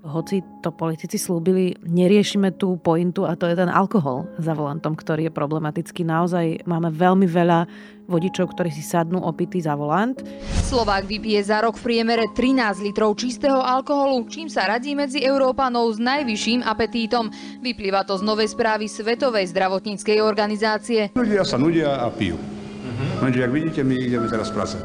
hoci 0.00 0.40
to 0.64 0.72
politici 0.72 1.20
slúbili, 1.20 1.76
neriešime 1.84 2.56
tú 2.56 2.80
pointu 2.80 3.28
a 3.28 3.36
to 3.36 3.44
je 3.44 3.56
ten 3.56 3.68
alkohol 3.68 4.24
za 4.40 4.56
volantom, 4.56 4.96
ktorý 4.96 5.28
je 5.28 5.32
problematický. 5.32 6.08
Naozaj 6.08 6.64
máme 6.64 6.88
veľmi 6.88 7.28
veľa 7.28 7.68
vodičov, 8.08 8.56
ktorí 8.56 8.72
si 8.72 8.82
sadnú 8.82 9.20
opitý 9.22 9.60
za 9.60 9.76
volant. 9.76 10.16
Slovák 10.66 11.04
vypije 11.04 11.40
za 11.44 11.62
rok 11.62 11.78
v 11.78 11.94
priemere 11.94 12.32
13 12.32 12.82
litrov 12.82 13.14
čistého 13.14 13.60
alkoholu, 13.60 14.26
čím 14.26 14.48
sa 14.48 14.66
radí 14.66 14.96
medzi 14.96 15.22
Európanov 15.22 15.92
s 15.94 15.98
najvyšším 16.00 16.64
apetítom. 16.64 17.30
Vyplýva 17.60 18.02
to 18.08 18.16
z 18.18 18.24
novej 18.24 18.50
správy 18.50 18.88
Svetovej 18.88 19.52
zdravotníckej 19.52 20.18
organizácie. 20.24 21.12
Ľudia 21.14 21.44
sa 21.44 21.60
nudia 21.60 22.02
a 22.02 22.08
pijú. 22.10 22.40
Uh-huh. 22.40 23.28
Lenže, 23.28 23.44
ak 23.44 23.52
vidíte, 23.52 23.80
my 23.84 23.94
ideme 23.94 24.26
teraz 24.26 24.48
prase. 24.48 24.80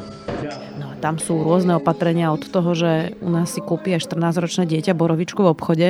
Tam 1.04 1.20
sú 1.20 1.44
rôzne 1.44 1.76
opatrenia 1.76 2.32
od 2.32 2.48
toho, 2.48 2.72
že 2.72 3.12
u 3.20 3.28
nás 3.28 3.52
si 3.52 3.60
kúpi 3.60 3.92
aj 3.92 4.08
14-ročné 4.08 4.64
dieťa 4.64 4.96
borovičku 4.96 5.44
v 5.44 5.52
obchode, 5.52 5.88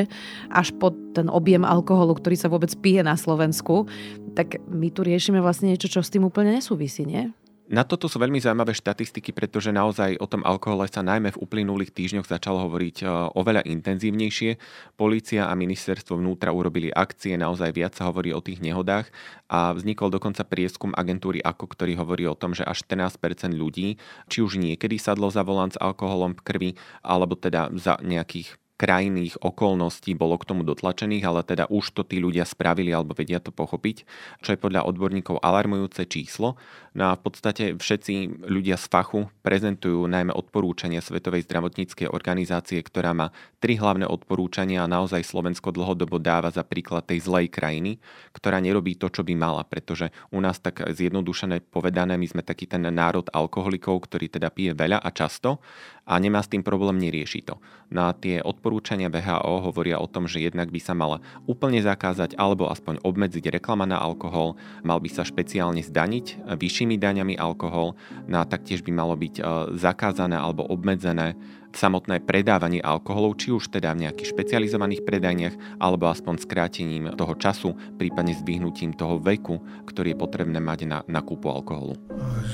až 0.50 0.68
po 0.76 0.90
ten 1.14 1.30
objem 1.30 1.62
alkoholu, 1.62 2.18
ktorý 2.18 2.36
sa 2.36 2.50
vôbec 2.50 2.74
pije 2.82 3.06
na 3.06 3.14
Slovensku. 3.14 3.86
Tak 4.34 4.60
my 4.66 4.90
tu 4.90 5.06
riešime 5.06 5.38
vlastne 5.38 5.72
niečo, 5.72 5.88
čo 5.88 6.02
s 6.02 6.10
tým 6.12 6.26
úplne 6.26 6.58
nesúvisí, 6.58 7.06
nie? 7.06 7.30
Na 7.66 7.82
toto 7.82 8.06
sú 8.06 8.22
veľmi 8.22 8.38
zaujímavé 8.38 8.78
štatistiky, 8.78 9.34
pretože 9.34 9.74
naozaj 9.74 10.22
o 10.22 10.30
tom 10.30 10.46
alkohole 10.46 10.86
sa 10.86 11.02
najmä 11.02 11.34
v 11.34 11.40
uplynulých 11.42 11.90
týždňoch 11.90 12.30
začalo 12.30 12.62
hovoriť 12.70 13.02
e, 13.02 13.06
oveľa 13.34 13.66
intenzívnejšie. 13.66 14.54
Polícia 14.94 15.50
a 15.50 15.58
ministerstvo 15.58 16.14
vnútra 16.14 16.54
urobili 16.54 16.94
akcie, 16.94 17.34
naozaj 17.34 17.74
viac 17.74 17.98
sa 17.98 18.06
hovorí 18.06 18.30
o 18.30 18.38
tých 18.38 18.62
nehodách 18.62 19.10
a 19.50 19.74
vznikol 19.74 20.14
dokonca 20.14 20.46
prieskum 20.46 20.94
agentúry 20.94 21.42
AKO, 21.42 21.66
ktorý 21.66 21.98
hovorí 21.98 22.30
o 22.30 22.38
tom, 22.38 22.54
že 22.54 22.62
až 22.62 22.86
14% 22.86 23.50
ľudí, 23.50 23.98
či 24.30 24.46
už 24.46 24.62
niekedy 24.62 24.94
sadlo 25.02 25.26
za 25.34 25.42
volant 25.42 25.74
s 25.74 25.82
alkoholom 25.82 26.38
v 26.38 26.44
krvi, 26.46 26.70
alebo 27.02 27.34
teda 27.34 27.74
za 27.74 27.98
nejakých 27.98 28.54
krajných 28.76 29.40
okolností 29.40 30.12
bolo 30.12 30.36
k 30.36 30.48
tomu 30.52 30.62
dotlačených, 30.62 31.24
ale 31.24 31.40
teda 31.42 31.64
už 31.72 31.96
to 31.96 32.04
tí 32.04 32.20
ľudia 32.20 32.44
spravili 32.44 32.92
alebo 32.92 33.16
vedia 33.16 33.40
to 33.40 33.48
pochopiť, 33.48 34.04
čo 34.44 34.52
je 34.52 34.60
podľa 34.60 34.84
odborníkov 34.84 35.40
alarmujúce 35.40 36.04
číslo. 36.04 36.60
No 36.96 37.12
a 37.12 37.16
v 37.16 37.28
podstate 37.28 37.76
všetci 37.76 38.44
ľudia 38.48 38.80
z 38.80 38.86
fachu 38.88 39.28
prezentujú 39.44 40.08
najmä 40.08 40.32
odporúčania 40.32 41.04
Svetovej 41.04 41.44
zdravotníckej 41.44 42.08
organizácie, 42.08 42.80
ktorá 42.80 43.12
má 43.12 43.32
tri 43.60 43.76
hlavné 43.76 44.08
odporúčania 44.08 44.84
a 44.84 44.88
naozaj 44.88 45.24
Slovensko 45.24 45.72
dlhodobo 45.72 46.16
dáva 46.16 46.48
za 46.48 46.64
príklad 46.64 47.04
tej 47.04 47.24
zlej 47.24 47.52
krajiny, 47.52 48.00
ktorá 48.32 48.60
nerobí 48.60 48.96
to, 48.96 49.12
čo 49.12 49.24
by 49.24 49.36
mala, 49.36 49.64
pretože 49.68 50.08
u 50.32 50.40
nás 50.40 50.56
tak 50.60 50.84
zjednodušené 50.88 51.64
povedané, 51.68 52.16
my 52.16 52.28
sme 52.28 52.40
taký 52.44 52.64
ten 52.64 52.84
národ 52.88 53.28
alkoholikov, 53.28 54.08
ktorý 54.08 54.32
teda 54.32 54.48
pije 54.48 54.72
veľa 54.72 55.00
a 55.00 55.08
často 55.12 55.60
a 56.06 56.14
nemá 56.22 56.38
s 56.38 56.48
tým 56.48 56.62
problém, 56.62 57.02
nerieši 57.02 57.42
to. 57.42 57.58
No 57.90 58.06
a 58.06 58.14
tie 58.14 58.38
odporúčania 58.38 59.10
VHO 59.10 59.66
hovoria 59.66 59.98
o 59.98 60.06
tom, 60.06 60.30
že 60.30 60.38
jednak 60.42 60.70
by 60.70 60.78
sa 60.78 60.94
mala 60.94 61.18
úplne 61.50 61.82
zakázať 61.82 62.38
alebo 62.38 62.70
aspoň 62.70 63.02
obmedziť 63.02 63.50
reklama 63.50 63.86
na 63.90 63.98
alkohol, 63.98 64.54
mal 64.86 65.02
by 65.02 65.10
sa 65.10 65.26
špeciálne 65.26 65.82
zdaniť 65.82 66.46
vyššími 66.54 66.94
daňami 66.98 67.34
alkohol, 67.34 67.98
no 68.30 68.36
a 68.38 68.46
taktiež 68.46 68.86
by 68.86 68.94
malo 68.94 69.18
byť 69.18 69.34
e, 69.38 69.42
zakázané 69.78 70.38
alebo 70.38 70.66
obmedzené 70.66 71.34
samotné 71.76 72.24
predávanie 72.24 72.80
alkoholov, 72.80 73.36
či 73.36 73.52
už 73.52 73.68
teda 73.68 73.92
v 73.92 74.08
nejakých 74.08 74.32
špecializovaných 74.32 75.04
predajniach, 75.04 75.54
alebo 75.76 76.08
aspoň 76.08 76.40
skrátením 76.40 77.12
toho 77.12 77.36
času, 77.36 77.76
prípadne 78.00 78.32
zdvihnutím 78.32 78.96
toho 78.96 79.20
veku, 79.20 79.60
ktorý 79.84 80.16
je 80.16 80.18
potrebné 80.18 80.56
mať 80.56 80.88
na, 80.88 80.98
na 81.04 81.20
kúpu 81.20 81.52
alkoholu. 81.52 82.00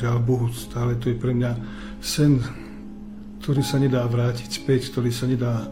Žiaľ 0.02 0.18
Bohu, 0.26 0.50
stále 0.50 0.99
to 0.99 1.14
je 1.14 1.16
pre 1.16 1.30
mňa 1.38 1.54
sen 2.02 2.42
ktorý 3.42 3.58
sa 3.66 3.82
nedá 3.82 4.06
vrátiť 4.06 4.62
späť, 4.62 4.94
ktorý 4.94 5.11
sa 5.11 5.26
nedá 5.26 5.66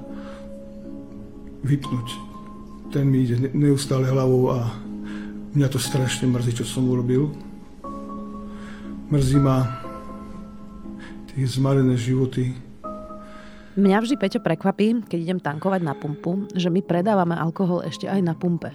vypnúť. 1.62 2.08
Ten 2.90 3.06
mi 3.06 3.22
ide 3.22 3.38
neustále 3.54 4.10
hlavou 4.10 4.50
a 4.50 4.74
mňa 5.54 5.68
to 5.70 5.78
strašne 5.78 6.26
mrzí, 6.26 6.58
čo 6.58 6.66
som 6.66 6.90
urobil. 6.90 7.30
Mrzí 9.14 9.38
ma 9.38 9.78
tie 11.30 11.46
zmarené 11.46 11.94
životy. 11.94 12.58
Mňa 13.78 14.02
vždy, 14.02 14.18
Peťo, 14.18 14.42
prekvapí, 14.42 15.06
keď 15.06 15.18
idem 15.22 15.38
tankovať 15.38 15.80
na 15.86 15.94
pumpu, 15.94 16.50
že 16.50 16.74
my 16.74 16.82
predávame 16.82 17.38
alkohol 17.38 17.86
ešte 17.86 18.10
aj 18.10 18.18
na 18.18 18.34
pumpe. 18.34 18.74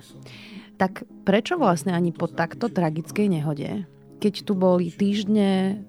Tak 0.79 1.03
prečo 1.27 1.59
vlastne 1.59 1.91
ani 1.91 2.15
po 2.15 2.31
takto 2.31 2.71
tragickej 2.71 3.27
nehode, 3.27 3.83
keď 4.23 4.33
tu 4.47 4.55
boli 4.55 4.87
týždne 4.87 5.83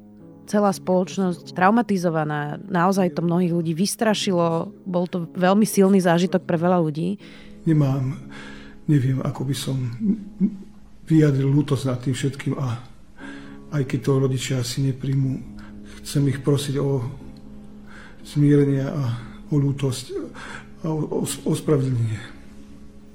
celá 0.46 0.70
spoločnosť 0.70 1.52
traumatizovaná. 1.52 2.56
Naozaj 2.70 3.18
to 3.18 3.26
mnohých 3.26 3.52
ľudí 3.52 3.72
vystrašilo. 3.74 4.70
Bol 4.86 5.04
to 5.10 5.26
veľmi 5.34 5.66
silný 5.66 5.98
zážitok 6.00 6.46
pre 6.46 6.56
veľa 6.56 6.78
ľudí. 6.80 7.18
Nemám, 7.66 8.14
neviem, 8.86 9.18
ako 9.20 9.42
by 9.42 9.56
som 9.58 9.76
vyjadril 11.06 11.50
lútosť 11.50 11.84
nad 11.86 11.98
tým 11.98 12.14
všetkým 12.14 12.54
a 12.58 12.78
aj 13.74 13.82
keď 13.86 13.98
to 14.02 14.22
rodičia 14.22 14.54
asi 14.62 14.86
nepríjmu, 14.86 15.42
chcem 16.02 16.22
ich 16.30 16.38
prosiť 16.42 16.78
o 16.78 17.02
smírenie 18.22 18.86
a 18.86 19.02
o 19.50 19.54
lútosť 19.58 20.04
a 20.82 20.86
o, 20.90 21.22
o, 21.22 21.24
o 21.26 21.52
spravedlnenie. 21.54 22.18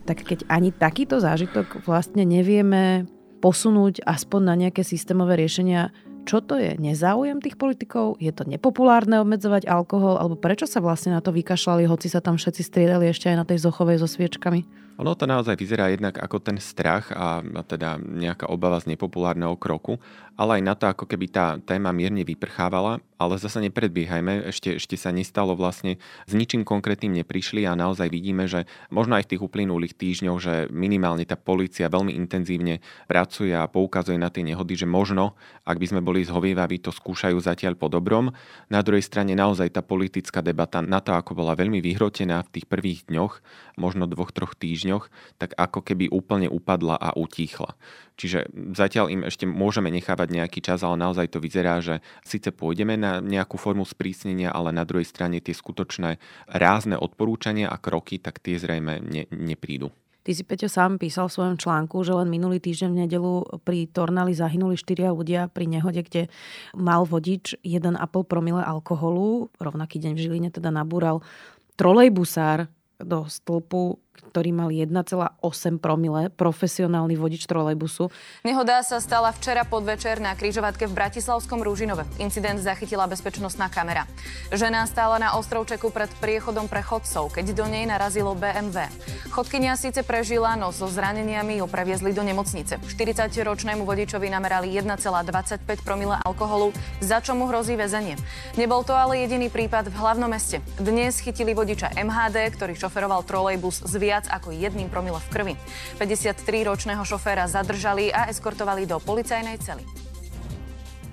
Tak 0.08 0.28
keď 0.28 0.40
ani 0.52 0.76
takýto 0.76 1.24
zážitok 1.24 1.88
vlastne 1.88 2.28
nevieme 2.28 3.08
posunúť 3.42 4.04
aspoň 4.06 4.42
na 4.44 4.56
nejaké 4.68 4.84
systémové 4.86 5.40
riešenia, 5.40 5.90
čo 6.26 6.40
to 6.42 6.58
je? 6.58 6.78
Nezáujem 6.78 7.42
tých 7.42 7.58
politikov? 7.58 8.18
Je 8.22 8.30
to 8.34 8.46
nepopulárne 8.46 9.22
obmedzovať 9.22 9.66
alkohol? 9.66 10.18
Alebo 10.18 10.38
prečo 10.38 10.70
sa 10.70 10.82
vlastne 10.82 11.14
na 11.14 11.22
to 11.22 11.34
vykašľali, 11.34 11.90
hoci 11.90 12.08
sa 12.10 12.22
tam 12.22 12.38
všetci 12.38 12.62
striedali 12.62 13.10
ešte 13.10 13.30
aj 13.30 13.38
na 13.38 13.46
tej 13.46 13.62
zochovej 13.62 14.02
so 14.02 14.08
sviečkami? 14.08 14.81
Ono 15.00 15.16
to 15.16 15.24
naozaj 15.30 15.56
vyzerá 15.56 15.88
jednak 15.94 16.20
ako 16.20 16.44
ten 16.44 16.58
strach 16.60 17.10
a 17.16 17.40
teda 17.64 17.96
nejaká 18.02 18.52
obava 18.52 18.78
z 18.82 18.92
nepopulárneho 18.92 19.56
kroku, 19.56 20.02
ale 20.42 20.58
aj 20.58 20.64
na 20.66 20.74
to, 20.74 20.90
ako 20.90 21.06
keby 21.06 21.30
tá 21.30 21.62
téma 21.62 21.94
mierne 21.94 22.26
vyprchávala, 22.26 22.98
ale 23.22 23.38
zase 23.38 23.62
nepredbiehajme, 23.70 24.50
ešte, 24.50 24.82
ešte 24.82 24.98
sa 24.98 25.14
nestalo 25.14 25.54
vlastne, 25.54 26.02
s 26.26 26.34
ničím 26.34 26.66
konkrétnym 26.66 27.14
neprišli 27.22 27.70
a 27.70 27.78
naozaj 27.78 28.10
vidíme, 28.10 28.50
že 28.50 28.66
možno 28.90 29.22
aj 29.22 29.30
v 29.30 29.32
tých 29.38 29.46
uplynulých 29.46 29.94
týždňoch, 29.94 30.40
že 30.42 30.54
minimálne 30.74 31.22
tá 31.30 31.38
policia 31.38 31.94
veľmi 31.94 32.18
intenzívne 32.18 32.82
pracuje 33.06 33.54
a 33.54 33.70
poukazuje 33.70 34.18
na 34.18 34.34
tie 34.34 34.42
nehody, 34.42 34.74
že 34.74 34.90
možno, 34.90 35.38
ak 35.62 35.78
by 35.78 35.86
sme 35.94 36.02
boli 36.02 36.26
zhovievaví, 36.26 36.82
to 36.82 36.90
skúšajú 36.90 37.38
zatiaľ 37.38 37.78
po 37.78 37.86
dobrom. 37.94 38.34
Na 38.74 38.82
druhej 38.82 39.06
strane 39.06 39.38
naozaj 39.38 39.78
tá 39.78 39.86
politická 39.86 40.42
debata 40.42 40.82
na 40.82 41.06
to, 41.06 41.14
ako 41.14 41.38
bola 41.38 41.54
veľmi 41.54 41.78
vyhrotená 41.86 42.42
v 42.50 42.52
tých 42.58 42.66
prvých 42.66 43.06
dňoch, 43.14 43.46
možno 43.78 44.10
dvoch, 44.10 44.34
troch 44.34 44.58
týždňoch, 44.58 44.81
týždňoch, 44.82 45.38
tak 45.38 45.54
ako 45.54 45.86
keby 45.86 46.10
úplne 46.10 46.50
upadla 46.50 46.98
a 46.98 47.14
utíchla. 47.14 47.78
Čiže 48.18 48.50
zatiaľ 48.74 49.14
im 49.14 49.22
ešte 49.30 49.46
môžeme 49.46 49.94
nechávať 49.94 50.34
nejaký 50.34 50.66
čas, 50.66 50.82
ale 50.82 50.98
naozaj 50.98 51.38
to 51.38 51.38
vyzerá, 51.38 51.78
že 51.86 52.02
síce 52.26 52.50
pôjdeme 52.50 52.98
na 52.98 53.22
nejakú 53.22 53.62
formu 53.62 53.86
sprísnenia, 53.86 54.50
ale 54.50 54.74
na 54.74 54.82
druhej 54.82 55.06
strane 55.06 55.38
tie 55.38 55.54
skutočné 55.54 56.18
rázne 56.50 56.98
odporúčania 56.98 57.70
a 57.70 57.78
kroky, 57.78 58.18
tak 58.18 58.42
tie 58.42 58.58
zrejme 58.58 58.98
ne, 59.06 59.30
neprídu. 59.30 59.94
Ty 60.22 60.38
si, 60.38 60.46
Peťo, 60.46 60.70
sám 60.70 61.02
písal 61.02 61.34
v 61.34 61.34
svojom 61.34 61.58
článku, 61.58 61.98
že 62.06 62.14
len 62.14 62.30
minulý 62.30 62.62
týždeň 62.62 62.90
v 62.94 63.00
nedelu 63.10 63.34
pri 63.66 63.90
Tornali 63.90 64.38
zahynuli 64.38 64.78
štyria 64.78 65.10
ľudia 65.10 65.50
pri 65.50 65.66
nehode, 65.66 66.06
kde 66.06 66.30
mal 66.78 67.10
vodič 67.10 67.58
1,5 67.66 67.98
promile 68.30 68.62
alkoholu. 68.62 69.50
Rovnaký 69.58 69.98
deň 69.98 70.14
v 70.14 70.22
Žiline 70.22 70.50
teda 70.54 70.70
nabúral 70.70 71.26
trolejbusár 71.74 72.70
do 73.02 73.26
stĺpu 73.26 73.98
ktorý 74.32 74.56
mal 74.56 74.72
1,8 74.72 75.40
promile, 75.80 76.32
profesionálny 76.32 77.16
vodič 77.16 77.48
trolejbusu. 77.48 78.12
Nehoda 78.48 78.84
sa 78.84 79.00
stala 79.00 79.32
včera 79.32 79.64
podvečer 79.64 80.20
na 80.20 80.36
križovatke 80.36 80.88
v 80.88 80.96
Bratislavskom 80.96 81.64
Rúžinove. 81.64 82.04
Incident 82.20 82.60
zachytila 82.60 83.08
bezpečnostná 83.08 83.72
kamera. 83.72 84.08
Žena 84.52 84.84
stála 84.88 85.20
na 85.20 85.36
ostrovčeku 85.40 85.92
pred 85.96 86.12
priechodom 86.20 86.68
pre 86.68 86.84
chodcov, 86.84 87.32
keď 87.32 87.56
do 87.56 87.66
nej 87.68 87.88
narazilo 87.88 88.36
BMW. 88.36 88.88
Chodkynia 89.32 89.80
síce 89.80 90.04
prežila, 90.04 90.60
no 90.60 90.76
so 90.76 90.92
zraneniami 90.92 91.64
ju 91.64 91.66
previezli 91.72 92.12
do 92.12 92.24
nemocnice. 92.24 92.84
40-ročnému 92.84 93.88
vodičovi 93.88 94.28
namerali 94.28 94.76
1,25 94.76 95.88
promile 95.88 96.20
alkoholu, 96.28 96.76
za 97.00 97.24
čo 97.24 97.32
mu 97.32 97.48
hrozí 97.48 97.80
väzenie. 97.80 98.20
Nebol 98.60 98.84
to 98.84 98.92
ale 98.92 99.24
jediný 99.24 99.48
prípad 99.48 99.88
v 99.88 99.96
hlavnom 99.96 100.28
meste. 100.28 100.60
Dnes 100.76 101.24
chytili 101.24 101.56
vodiča 101.56 101.96
MHD, 101.96 102.60
ktorý 102.60 102.76
šoferoval 102.76 103.24
trolejbus 103.24 103.88
z 103.88 104.01
viac 104.02 104.26
ako 104.26 104.50
jedným 104.50 104.90
promile 104.90 105.22
v 105.22 105.30
krvi. 105.30 105.54
53-ročného 106.02 107.06
šoféra 107.06 107.46
zadržali 107.46 108.10
a 108.10 108.26
eskortovali 108.34 108.90
do 108.90 108.98
policajnej 108.98 109.62
cely. 109.62 109.86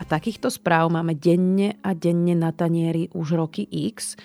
A 0.00 0.02
takýchto 0.08 0.48
správ 0.48 0.88
máme 0.88 1.12
denne 1.12 1.76
a 1.84 1.92
denne 1.92 2.32
na 2.32 2.48
tanieri 2.56 3.12
už 3.12 3.36
roky 3.36 3.68
X. 3.68 4.16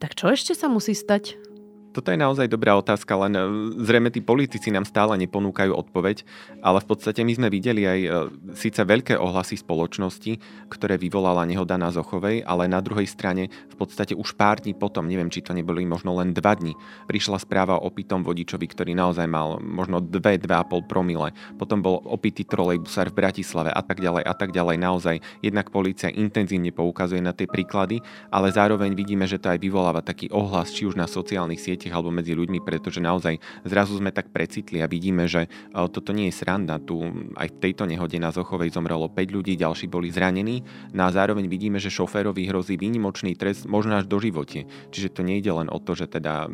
Tak 0.00 0.16
čo 0.16 0.32
ešte 0.32 0.56
sa 0.56 0.72
musí 0.72 0.96
stať? 0.96 1.49
Toto 1.90 2.14
je 2.14 2.18
naozaj 2.22 2.46
dobrá 2.46 2.78
otázka, 2.78 3.18
len 3.26 3.34
e, 3.34 3.42
zrejme 3.82 4.14
tí 4.14 4.22
politici 4.22 4.70
nám 4.70 4.86
stále 4.86 5.18
neponúkajú 5.26 5.74
odpoveď, 5.74 6.22
ale 6.62 6.78
v 6.78 6.86
podstate 6.86 7.26
my 7.26 7.32
sme 7.34 7.48
videli 7.50 7.82
aj 7.82 7.98
e, 7.98 8.08
síce 8.54 8.78
veľké 8.78 9.18
ohlasy 9.18 9.58
spoločnosti, 9.58 10.38
ktoré 10.70 10.94
vyvolala 10.94 11.42
nehoda 11.50 11.74
na 11.74 11.90
Zochovej, 11.90 12.46
ale 12.46 12.70
na 12.70 12.78
druhej 12.78 13.10
strane 13.10 13.50
v 13.50 13.74
podstate 13.74 14.14
už 14.14 14.38
pár 14.38 14.62
dní 14.62 14.70
potom, 14.70 15.10
neviem, 15.10 15.34
či 15.34 15.42
to 15.42 15.50
neboli 15.50 15.82
možno 15.82 16.14
len 16.14 16.30
dva 16.30 16.54
dní, 16.54 16.78
prišla 17.10 17.42
správa 17.42 17.74
o 17.74 17.90
opitom 17.90 18.22
vodičovi, 18.22 18.70
ktorý 18.70 18.94
naozaj 18.94 19.26
mal 19.26 19.58
možno 19.58 19.98
2-2,5 19.98 20.86
promile. 20.86 21.34
Potom 21.58 21.82
bol 21.82 21.98
opitý 22.06 22.46
trolejbusár 22.46 23.10
v 23.10 23.18
Bratislave 23.18 23.74
a 23.74 23.82
tak 23.82 23.98
ďalej 23.98 24.22
a 24.22 24.34
tak 24.38 24.54
ďalej. 24.54 24.76
Naozaj 24.78 25.16
jednak 25.42 25.74
policia 25.74 26.06
intenzívne 26.14 26.70
poukazuje 26.70 27.18
na 27.18 27.34
tie 27.34 27.50
príklady, 27.50 27.98
ale 28.30 28.54
zároveň 28.54 28.94
vidíme, 28.94 29.26
že 29.26 29.42
to 29.42 29.50
aj 29.50 29.58
vyvoláva 29.58 30.06
taký 30.06 30.30
ohlas, 30.30 30.70
či 30.70 30.86
už 30.86 30.94
na 30.94 31.10
sociálnych 31.10 31.58
sieťach, 31.58 31.79
sieťach 31.80 31.96
alebo 31.96 32.12
medzi 32.12 32.36
ľuďmi, 32.36 32.60
pretože 32.60 33.00
naozaj 33.00 33.40
zrazu 33.64 33.96
sme 33.96 34.12
tak 34.12 34.28
precitli 34.28 34.84
a 34.84 34.86
vidíme, 34.86 35.24
že 35.24 35.48
e, 35.48 35.80
toto 35.88 36.12
nie 36.12 36.28
je 36.28 36.36
sranda. 36.36 36.76
Tu 36.76 37.00
aj 37.40 37.48
v 37.48 37.56
tejto 37.56 37.88
nehode 37.88 38.20
na 38.20 38.28
Zochovej 38.28 38.68
zomrelo 38.68 39.08
5 39.08 39.16
ľudí, 39.32 39.56
ďalší 39.56 39.88
boli 39.88 40.12
zranení 40.12 40.60
no 40.92 41.08
a 41.08 41.10
zároveň 41.10 41.48
vidíme, 41.48 41.80
že 41.80 41.88
šoférovi 41.88 42.44
hrozí 42.44 42.76
výnimočný 42.76 43.32
trest 43.40 43.64
možno 43.64 43.96
až 43.96 44.04
do 44.04 44.20
živote. 44.20 44.68
Čiže 44.92 45.16
to 45.16 45.24
nejde 45.24 45.48
len 45.48 45.72
o 45.72 45.80
to, 45.80 45.96
že 45.96 46.12
teda 46.12 46.52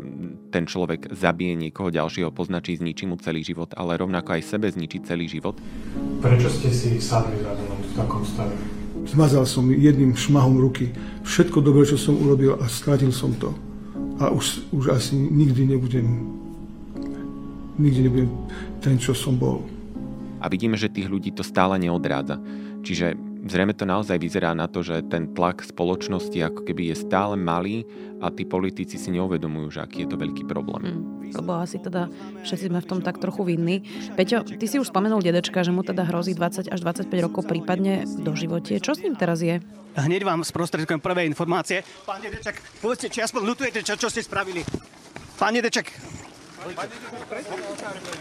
ten 0.55 0.71
človek 0.71 1.11
zabije 1.11 1.59
niekoho 1.59 1.91
ďalšieho, 1.91 2.31
poznačí, 2.31 2.79
zničí 2.79 3.11
mu 3.11 3.19
celý 3.19 3.43
život, 3.43 3.75
ale 3.75 3.99
rovnako 3.99 4.39
aj 4.39 4.47
sebe 4.47 4.71
zničí 4.71 5.03
celý 5.03 5.27
život. 5.27 5.59
Prečo 6.23 6.47
ste 6.47 6.71
si 6.71 7.03
sadli 7.03 7.43
za 7.43 7.51
v 7.57 7.93
takom 7.99 8.23
stave? 8.23 8.55
Zmazal 9.07 9.47
som 9.47 9.71
jedným 9.71 10.19
šmahom 10.19 10.59
ruky 10.59 10.91
všetko 11.23 11.63
dobré, 11.63 11.87
čo 11.87 11.95
som 11.95 12.19
urobil 12.19 12.59
a 12.59 12.67
strátil 12.67 13.15
som 13.15 13.31
to 13.39 13.66
a 14.17 14.33
už, 14.33 14.73
už 14.73 14.85
asi 14.97 15.15
nikdy 15.17 15.77
nebudem 15.77 16.37
nikdy 17.77 18.09
nebudem 18.09 18.31
ten, 18.81 18.97
čo 18.97 19.13
som 19.13 19.37
bol. 19.37 19.61
A 20.41 20.49
vidíme, 20.49 20.77
že 20.77 20.93
tých 20.93 21.09
ľudí 21.09 21.33
to 21.33 21.45
stále 21.45 21.77
neodrádza. 21.81 22.41
Čiže 22.85 23.17
zrejme 23.49 23.73
to 23.73 23.89
naozaj 23.89 24.17
vyzerá 24.21 24.53
na 24.53 24.69
to, 24.69 24.85
že 24.85 25.05
ten 25.09 25.33
tlak 25.33 25.65
spoločnosti 25.65 26.37
ako 26.41 26.61
keby 26.65 26.93
je 26.93 26.97
stále 27.03 27.35
malý 27.35 27.85
a 28.21 28.29
tí 28.33 28.45
politici 28.45 28.97
si 28.97 29.11
neuvedomujú, 29.13 29.81
že 29.81 29.81
aký 29.83 30.05
je 30.05 30.11
to 30.13 30.21
veľký 30.21 30.45
problém. 30.49 30.93
Mm, 30.93 31.05
lebo 31.35 31.59
asi 31.59 31.81
teda 31.81 32.11
všetci 32.45 32.69
sme 32.71 32.81
v 32.83 32.89
tom 32.89 33.01
tak 33.03 33.19
trochu 33.19 33.43
vinní. 33.47 33.83
Peťo, 34.15 34.45
ty 34.45 34.67
si 34.69 34.77
už 34.79 34.91
spomenul 34.91 35.25
dedečka, 35.25 35.65
že 35.65 35.75
mu 35.75 35.83
teda 35.83 36.07
hrozí 36.07 36.37
20 36.37 36.71
až 36.71 36.79
25 36.83 37.27
rokov 37.27 37.49
prípadne 37.49 38.07
do 38.07 38.37
živote. 38.37 38.79
Čo 38.79 38.95
s 38.95 39.03
ním 39.03 39.19
teraz 39.19 39.43
je? 39.43 39.59
Hneď 39.97 40.29
vám 40.29 40.45
sprostredkujem 40.45 41.01
prvé 41.01 41.25
informácie. 41.25 41.81
Pán 42.05 42.21
Dedeček, 42.21 42.61
povedzte, 42.85 43.09
či 43.09 43.25
aspoň 43.25 43.43
lutujete, 43.49 43.81
čo, 43.81 43.97
čo 43.97 44.13
ste 44.13 44.21
spravili. 44.21 44.61
Pán 45.41 45.57
Dedeček, 45.57 45.89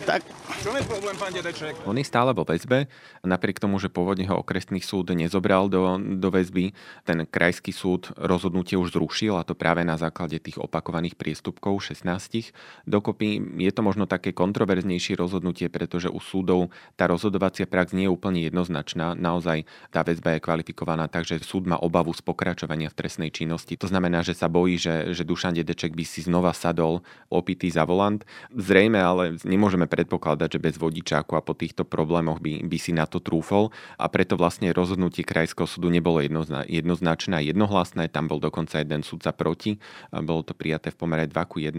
tak. 0.06 0.22
Čo 0.62 0.74
je 0.74 0.84
problém, 0.86 1.16
pán 1.18 1.34
Dedeček? 1.34 1.78
On 1.86 1.98
je 1.98 2.06
stále 2.06 2.34
vo 2.34 2.46
väzbe, 2.46 2.90
napriek 3.22 3.62
tomu, 3.62 3.78
že 3.78 3.90
pôvodne 3.90 4.25
ho 4.30 4.42
okresný 4.42 4.82
súd 4.82 5.14
nezobral 5.14 5.70
do, 5.70 5.98
do 5.98 6.30
väzby. 6.30 6.74
Ten 7.06 7.25
krajský 7.25 7.70
súd 7.70 8.14
rozhodnutie 8.18 8.78
už 8.78 8.94
zrušil, 8.98 9.38
a 9.38 9.46
to 9.46 9.58
práve 9.58 9.86
na 9.86 9.98
základe 9.98 10.38
tých 10.42 10.58
opakovaných 10.58 11.18
priestupkov 11.18 11.82
16. 11.86 12.54
Dokopy 12.86 13.62
je 13.62 13.72
to 13.74 13.82
možno 13.86 14.10
také 14.10 14.34
kontroverznejšie 14.34 15.18
rozhodnutie, 15.18 15.70
pretože 15.70 16.10
u 16.10 16.18
súdov 16.18 16.74
tá 16.98 17.06
rozhodovacia 17.10 17.70
prax 17.70 17.94
nie 17.94 18.10
je 18.10 18.14
úplne 18.14 18.42
jednoznačná. 18.46 19.14
Naozaj 19.14 19.70
tá 19.94 20.02
väzba 20.02 20.38
je 20.38 20.46
kvalifikovaná 20.46 21.06
tak, 21.10 21.30
že 21.30 21.42
súd 21.42 21.70
má 21.70 21.78
obavu 21.78 22.14
z 22.14 22.22
pokračovania 22.25 22.90
v 22.90 22.98
trestnej 22.98 23.30
činnosti. 23.30 23.78
To 23.78 23.86
znamená, 23.86 24.25
že 24.25 24.34
sa 24.34 24.50
bojí, 24.50 24.82
že, 24.82 25.14
že 25.14 25.25
Dušan 25.25 25.58
Dedeček 25.58 25.94
by 25.94 26.06
si 26.06 26.25
znova 26.25 26.54
sadol 26.58 27.06
opitý 27.30 27.70
za 27.70 27.86
volant 27.86 28.25
Zrejme, 28.54 29.00
ale 29.00 29.24
nemôžeme 29.44 29.86
predpokladať, 29.86 30.58
že 30.58 30.63
bez 30.63 30.75
vodičáku 30.80 31.36
a 31.36 31.46
po 31.46 31.54
týchto 31.58 31.84
problémoch 31.84 32.39
by, 32.39 32.65
by 32.65 32.77
si 32.80 32.92
na 32.92 33.08
to 33.08 33.20
trúfol. 33.20 33.72
A 34.00 34.08
preto 34.08 34.39
vlastne 34.39 34.72
rozhodnutie 34.72 35.27
krajského 35.27 35.68
súdu 35.68 35.92
nebolo 35.92 36.24
jednozna, 36.24 36.63
jednoznačné 36.68 37.34
a 37.39 37.46
jednohlasné, 37.46 38.12
tam 38.12 38.27
bol 38.32 38.39
dokonca 38.39 38.80
jeden 38.80 39.01
súdca 39.01 39.32
proti, 39.36 39.77
bolo 40.12 40.42
to 40.44 40.56
prijaté 40.56 40.92
v 40.92 40.98
pomere 40.98 41.25
2 41.27 41.36
ku 41.51 41.58
1. 41.60 41.75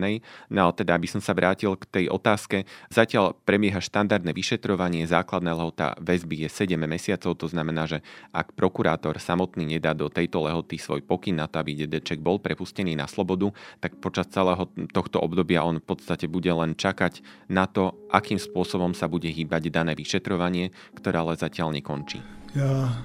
No 0.53 0.59
ale 0.69 0.73
teda, 0.77 0.97
aby 0.97 1.09
som 1.09 1.21
sa 1.21 1.33
vrátil 1.33 1.75
k 1.77 1.85
tej 1.89 2.05
otázke, 2.13 2.69
zatiaľ 2.93 3.37
prebieha 3.45 3.81
štandardné 3.81 4.33
vyšetrovanie, 4.33 5.09
základná 5.09 5.57
lehota 5.57 5.97
väzby 6.01 6.47
je 6.47 6.49
7 6.53 6.77
mesiacov, 6.85 7.35
to 7.39 7.47
znamená, 7.49 7.89
že 7.89 7.99
ak 8.33 8.53
prokurátor 8.57 9.17
samotný 9.19 9.77
nedá 9.77 9.93
do 9.97 10.13
tejto 10.13 10.45
lehoty 10.45 10.77
svoj 10.77 11.03
pokyn 11.03 11.41
na 11.41 11.47
to, 11.49 11.61
aby 11.61 11.87
dedeček 11.87 12.21
bol 12.21 12.39
prepustený 12.41 12.95
na 12.95 13.09
slobodu, 13.09 13.51
tak 13.81 13.99
počas 13.99 14.29
celého 14.31 14.69
tohto 14.93 15.21
obdobia 15.21 15.65
on 15.65 15.81
v 15.81 15.87
podstate 15.87 16.29
bude 16.37 16.53
len 16.53 16.77
čakať 16.77 17.25
na 17.49 17.65
to, 17.65 17.97
akým 18.13 18.37
spôsobom 18.37 18.93
sa 18.93 19.09
bude 19.09 19.33
hýbať 19.33 19.73
dané 19.73 19.97
vyšetrovanie, 19.97 20.77
ktoré 20.93 21.17
ale 21.25 21.41
zatiaľ 21.41 21.73
nekončí. 21.73 22.21
Ja, 22.53 23.01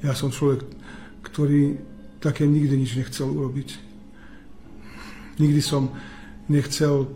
ja 0.00 0.12
som 0.16 0.32
človek, 0.32 0.64
ktorý 1.20 1.76
také 2.24 2.48
nikdy 2.48 2.80
nič 2.80 2.96
nechcel 2.96 3.28
urobiť. 3.28 3.76
Nikdy 5.36 5.60
som 5.60 5.92
nechcel, 6.48 7.12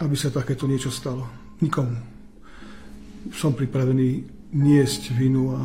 aby 0.00 0.16
sa 0.16 0.32
takéto 0.32 0.64
niečo 0.64 0.88
stalo. 0.88 1.28
Nikomu. 1.60 2.00
Som 3.30 3.54
pripravený 3.54 4.26
niesť 4.54 5.14
vinu 5.14 5.54
a 5.54 5.62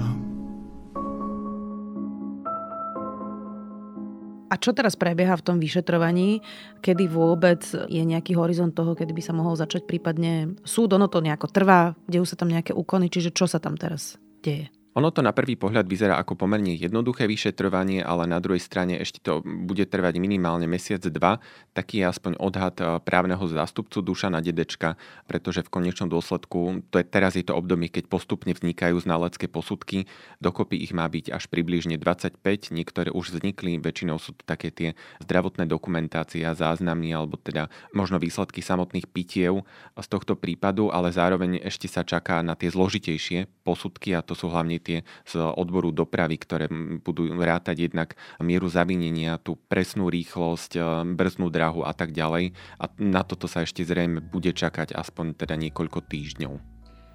A 4.49 4.57
čo 4.57 4.73
teraz 4.73 4.97
prebieha 4.97 5.37
v 5.37 5.45
tom 5.45 5.57
vyšetrovaní? 5.61 6.41
Kedy 6.81 7.05
vôbec 7.05 7.61
je 7.69 8.01
nejaký 8.01 8.33
horizont 8.33 8.73
toho, 8.73 8.97
kedy 8.97 9.13
by 9.13 9.21
sa 9.21 9.33
mohol 9.37 9.53
začať 9.53 9.85
prípadne 9.85 10.57
súd? 10.65 10.89
Ono 10.97 11.05
to 11.05 11.21
nejako 11.21 11.45
trvá, 11.53 11.93
dejú 12.09 12.25
sa 12.25 12.33
tam 12.33 12.49
nejaké 12.49 12.73
úkony, 12.73 13.13
čiže 13.13 13.29
čo 13.29 13.45
sa 13.45 13.61
tam 13.61 13.77
teraz 13.77 14.17
deje? 14.41 14.73
Ono 14.99 15.15
to 15.15 15.23
na 15.23 15.31
prvý 15.31 15.55
pohľad 15.55 15.87
vyzerá 15.87 16.19
ako 16.19 16.35
pomerne 16.35 16.75
jednoduché 16.75 17.23
vyšetrovanie, 17.23 18.03
ale 18.03 18.27
na 18.27 18.43
druhej 18.43 18.59
strane 18.59 18.99
ešte 18.99 19.23
to 19.23 19.39
bude 19.39 19.87
trvať 19.87 20.19
minimálne 20.19 20.67
mesiac, 20.67 20.99
dva. 21.07 21.39
Taký 21.71 22.03
je 22.03 22.05
aspoň 22.11 22.35
odhad 22.35 22.75
eh, 22.83 22.99
právneho 22.99 23.39
zástupcu 23.47 24.03
Dušana 24.03 24.43
Dedečka, 24.43 24.99
pretože 25.23 25.63
v 25.63 25.71
konečnom 25.71 26.11
dôsledku, 26.11 26.83
to 26.91 26.99
je, 26.99 27.07
teraz 27.07 27.39
je 27.39 27.47
to 27.47 27.55
obdobie, 27.55 27.87
keď 27.87 28.11
postupne 28.11 28.51
vznikajú 28.51 28.99
znalecké 28.99 29.47
posudky, 29.47 30.03
dokopy 30.43 30.75
ich 30.83 30.91
má 30.91 31.07
byť 31.07 31.31
až 31.31 31.47
približne 31.47 31.95
25, 31.95 32.43
niektoré 32.75 33.07
už 33.15 33.39
vznikli, 33.39 33.79
väčšinou 33.79 34.19
sú 34.19 34.35
to 34.35 34.43
také 34.43 34.67
tie 34.67 34.99
zdravotné 35.23 35.63
dokumentácie 35.63 36.43
a 36.43 36.51
záznamy, 36.51 37.15
alebo 37.15 37.39
teda 37.39 37.71
možno 37.95 38.19
výsledky 38.19 38.59
samotných 38.59 39.07
pitiev 39.07 39.63
z 39.95 40.07
tohto 40.11 40.35
prípadu, 40.35 40.91
ale 40.91 41.07
zároveň 41.15 41.63
ešte 41.63 41.87
sa 41.87 42.03
čaká 42.03 42.43
na 42.43 42.59
tie 42.59 42.67
zložitejšie 42.67 43.47
posudky 43.63 44.11
a 44.11 44.19
to 44.19 44.35
sú 44.35 44.51
hlavne 44.51 44.81
tie 44.88 44.88
tie 44.89 44.99
z 45.29 45.37
odboru 45.37 45.93
dopravy, 45.93 46.41
ktoré 46.41 46.65
budú 47.05 47.29
rátať 47.37 47.85
jednak 47.85 48.17
mieru 48.41 48.65
zavinenia, 48.65 49.37
tú 49.37 49.61
presnú 49.69 50.09
rýchlosť, 50.09 50.71
e, 50.73 50.79
brznú 51.13 51.53
dráhu 51.53 51.85
a 51.85 51.93
tak 51.93 52.09
ďalej. 52.09 52.57
A 52.81 52.89
na 52.97 53.21
toto 53.21 53.45
sa 53.45 53.61
ešte 53.61 53.85
zrejme 53.85 54.25
bude 54.25 54.49
čakať 54.49 54.97
aspoň 54.97 55.37
teda 55.37 55.53
niekoľko 55.53 56.01
týždňov. 56.09 56.53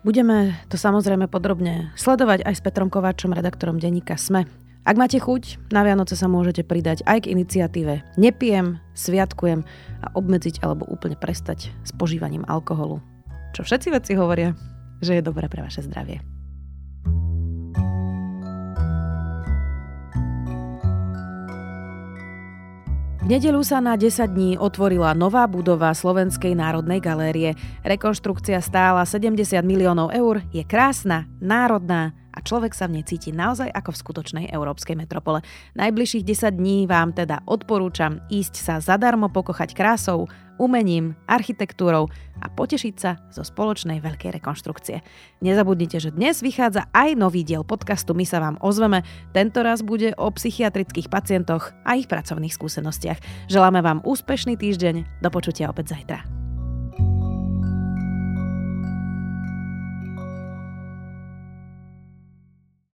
Budeme 0.06 0.52
to 0.68 0.76
samozrejme 0.76 1.26
podrobne 1.32 1.90
sledovať 1.96 2.44
aj 2.44 2.54
s 2.54 2.62
Petrom 2.62 2.92
Kováčom, 2.92 3.32
redaktorom 3.32 3.80
denníka 3.80 4.20
SME. 4.20 4.44
Ak 4.84 5.00
máte 5.00 5.16
chuť, 5.16 5.72
na 5.72 5.80
Vianoce 5.80 6.12
sa 6.12 6.28
môžete 6.28 6.60
pridať 6.60 7.00
aj 7.08 7.24
k 7.24 7.32
iniciatíve 7.32 8.04
Nepijem, 8.20 8.84
sviatkujem 8.92 9.64
a 10.04 10.06
obmedziť 10.12 10.60
alebo 10.60 10.84
úplne 10.84 11.16
prestať 11.16 11.72
s 11.88 11.90
požívaním 11.96 12.44
alkoholu. 12.44 13.00
Čo 13.56 13.64
všetci 13.64 13.88
veci 13.96 14.12
hovoria, 14.12 14.52
že 15.00 15.16
je 15.16 15.24
dobré 15.24 15.48
pre 15.48 15.64
vaše 15.64 15.80
zdravie. 15.80 16.20
V 23.24 23.32
nedelu 23.32 23.64
sa 23.64 23.80
na 23.80 23.96
10 23.96 24.36
dní 24.36 24.60
otvorila 24.60 25.16
nová 25.16 25.48
budova 25.48 25.96
Slovenskej 25.96 26.52
národnej 26.52 27.00
galérie. 27.00 27.56
Rekonštrukcia 27.80 28.60
stála 28.60 29.00
70 29.08 29.64
miliónov 29.64 30.12
eur, 30.12 30.44
je 30.52 30.60
krásna, 30.60 31.24
národná 31.40 32.12
a 32.36 32.44
človek 32.44 32.76
sa 32.76 32.84
v 32.84 33.00
nej 33.00 33.08
cíti 33.08 33.32
naozaj 33.32 33.72
ako 33.72 33.96
v 33.96 34.00
skutočnej 34.04 34.46
európskej 34.52 35.00
metropole. 35.00 35.40
Najbližších 35.72 36.20
10 36.20 36.52
dní 36.52 36.84
vám 36.84 37.16
teda 37.16 37.40
odporúčam 37.48 38.20
ísť 38.28 38.60
sa 38.60 38.76
zadarmo 38.84 39.32
pokochať 39.32 39.72
krásou, 39.72 40.28
umením, 40.60 41.18
architektúrou 41.26 42.12
a 42.42 42.46
potešiť 42.52 42.94
sa 42.94 43.18
zo 43.32 43.42
spoločnej 43.42 43.98
veľkej 44.02 44.34
rekonštrukcie. 44.38 45.00
Nezabudnite, 45.40 45.98
že 45.98 46.12
dnes 46.14 46.44
vychádza 46.44 46.86
aj 46.92 47.16
nový 47.16 47.42
diel 47.42 47.64
podcastu 47.64 48.12
My 48.12 48.28
sa 48.28 48.42
vám 48.42 48.60
ozveme. 48.60 49.02
Tento 49.32 49.64
raz 49.64 49.80
bude 49.80 50.12
o 50.18 50.30
psychiatrických 50.30 51.08
pacientoch 51.08 51.72
a 51.82 51.96
ich 51.98 52.06
pracovných 52.06 52.54
skúsenostiach. 52.54 53.48
Želáme 53.48 53.80
vám 53.80 54.04
úspešný 54.04 54.60
týždeň. 54.60 55.24
Do 55.24 55.30
počutia 55.32 55.72
opäť 55.72 55.96
zajtra. 55.96 56.43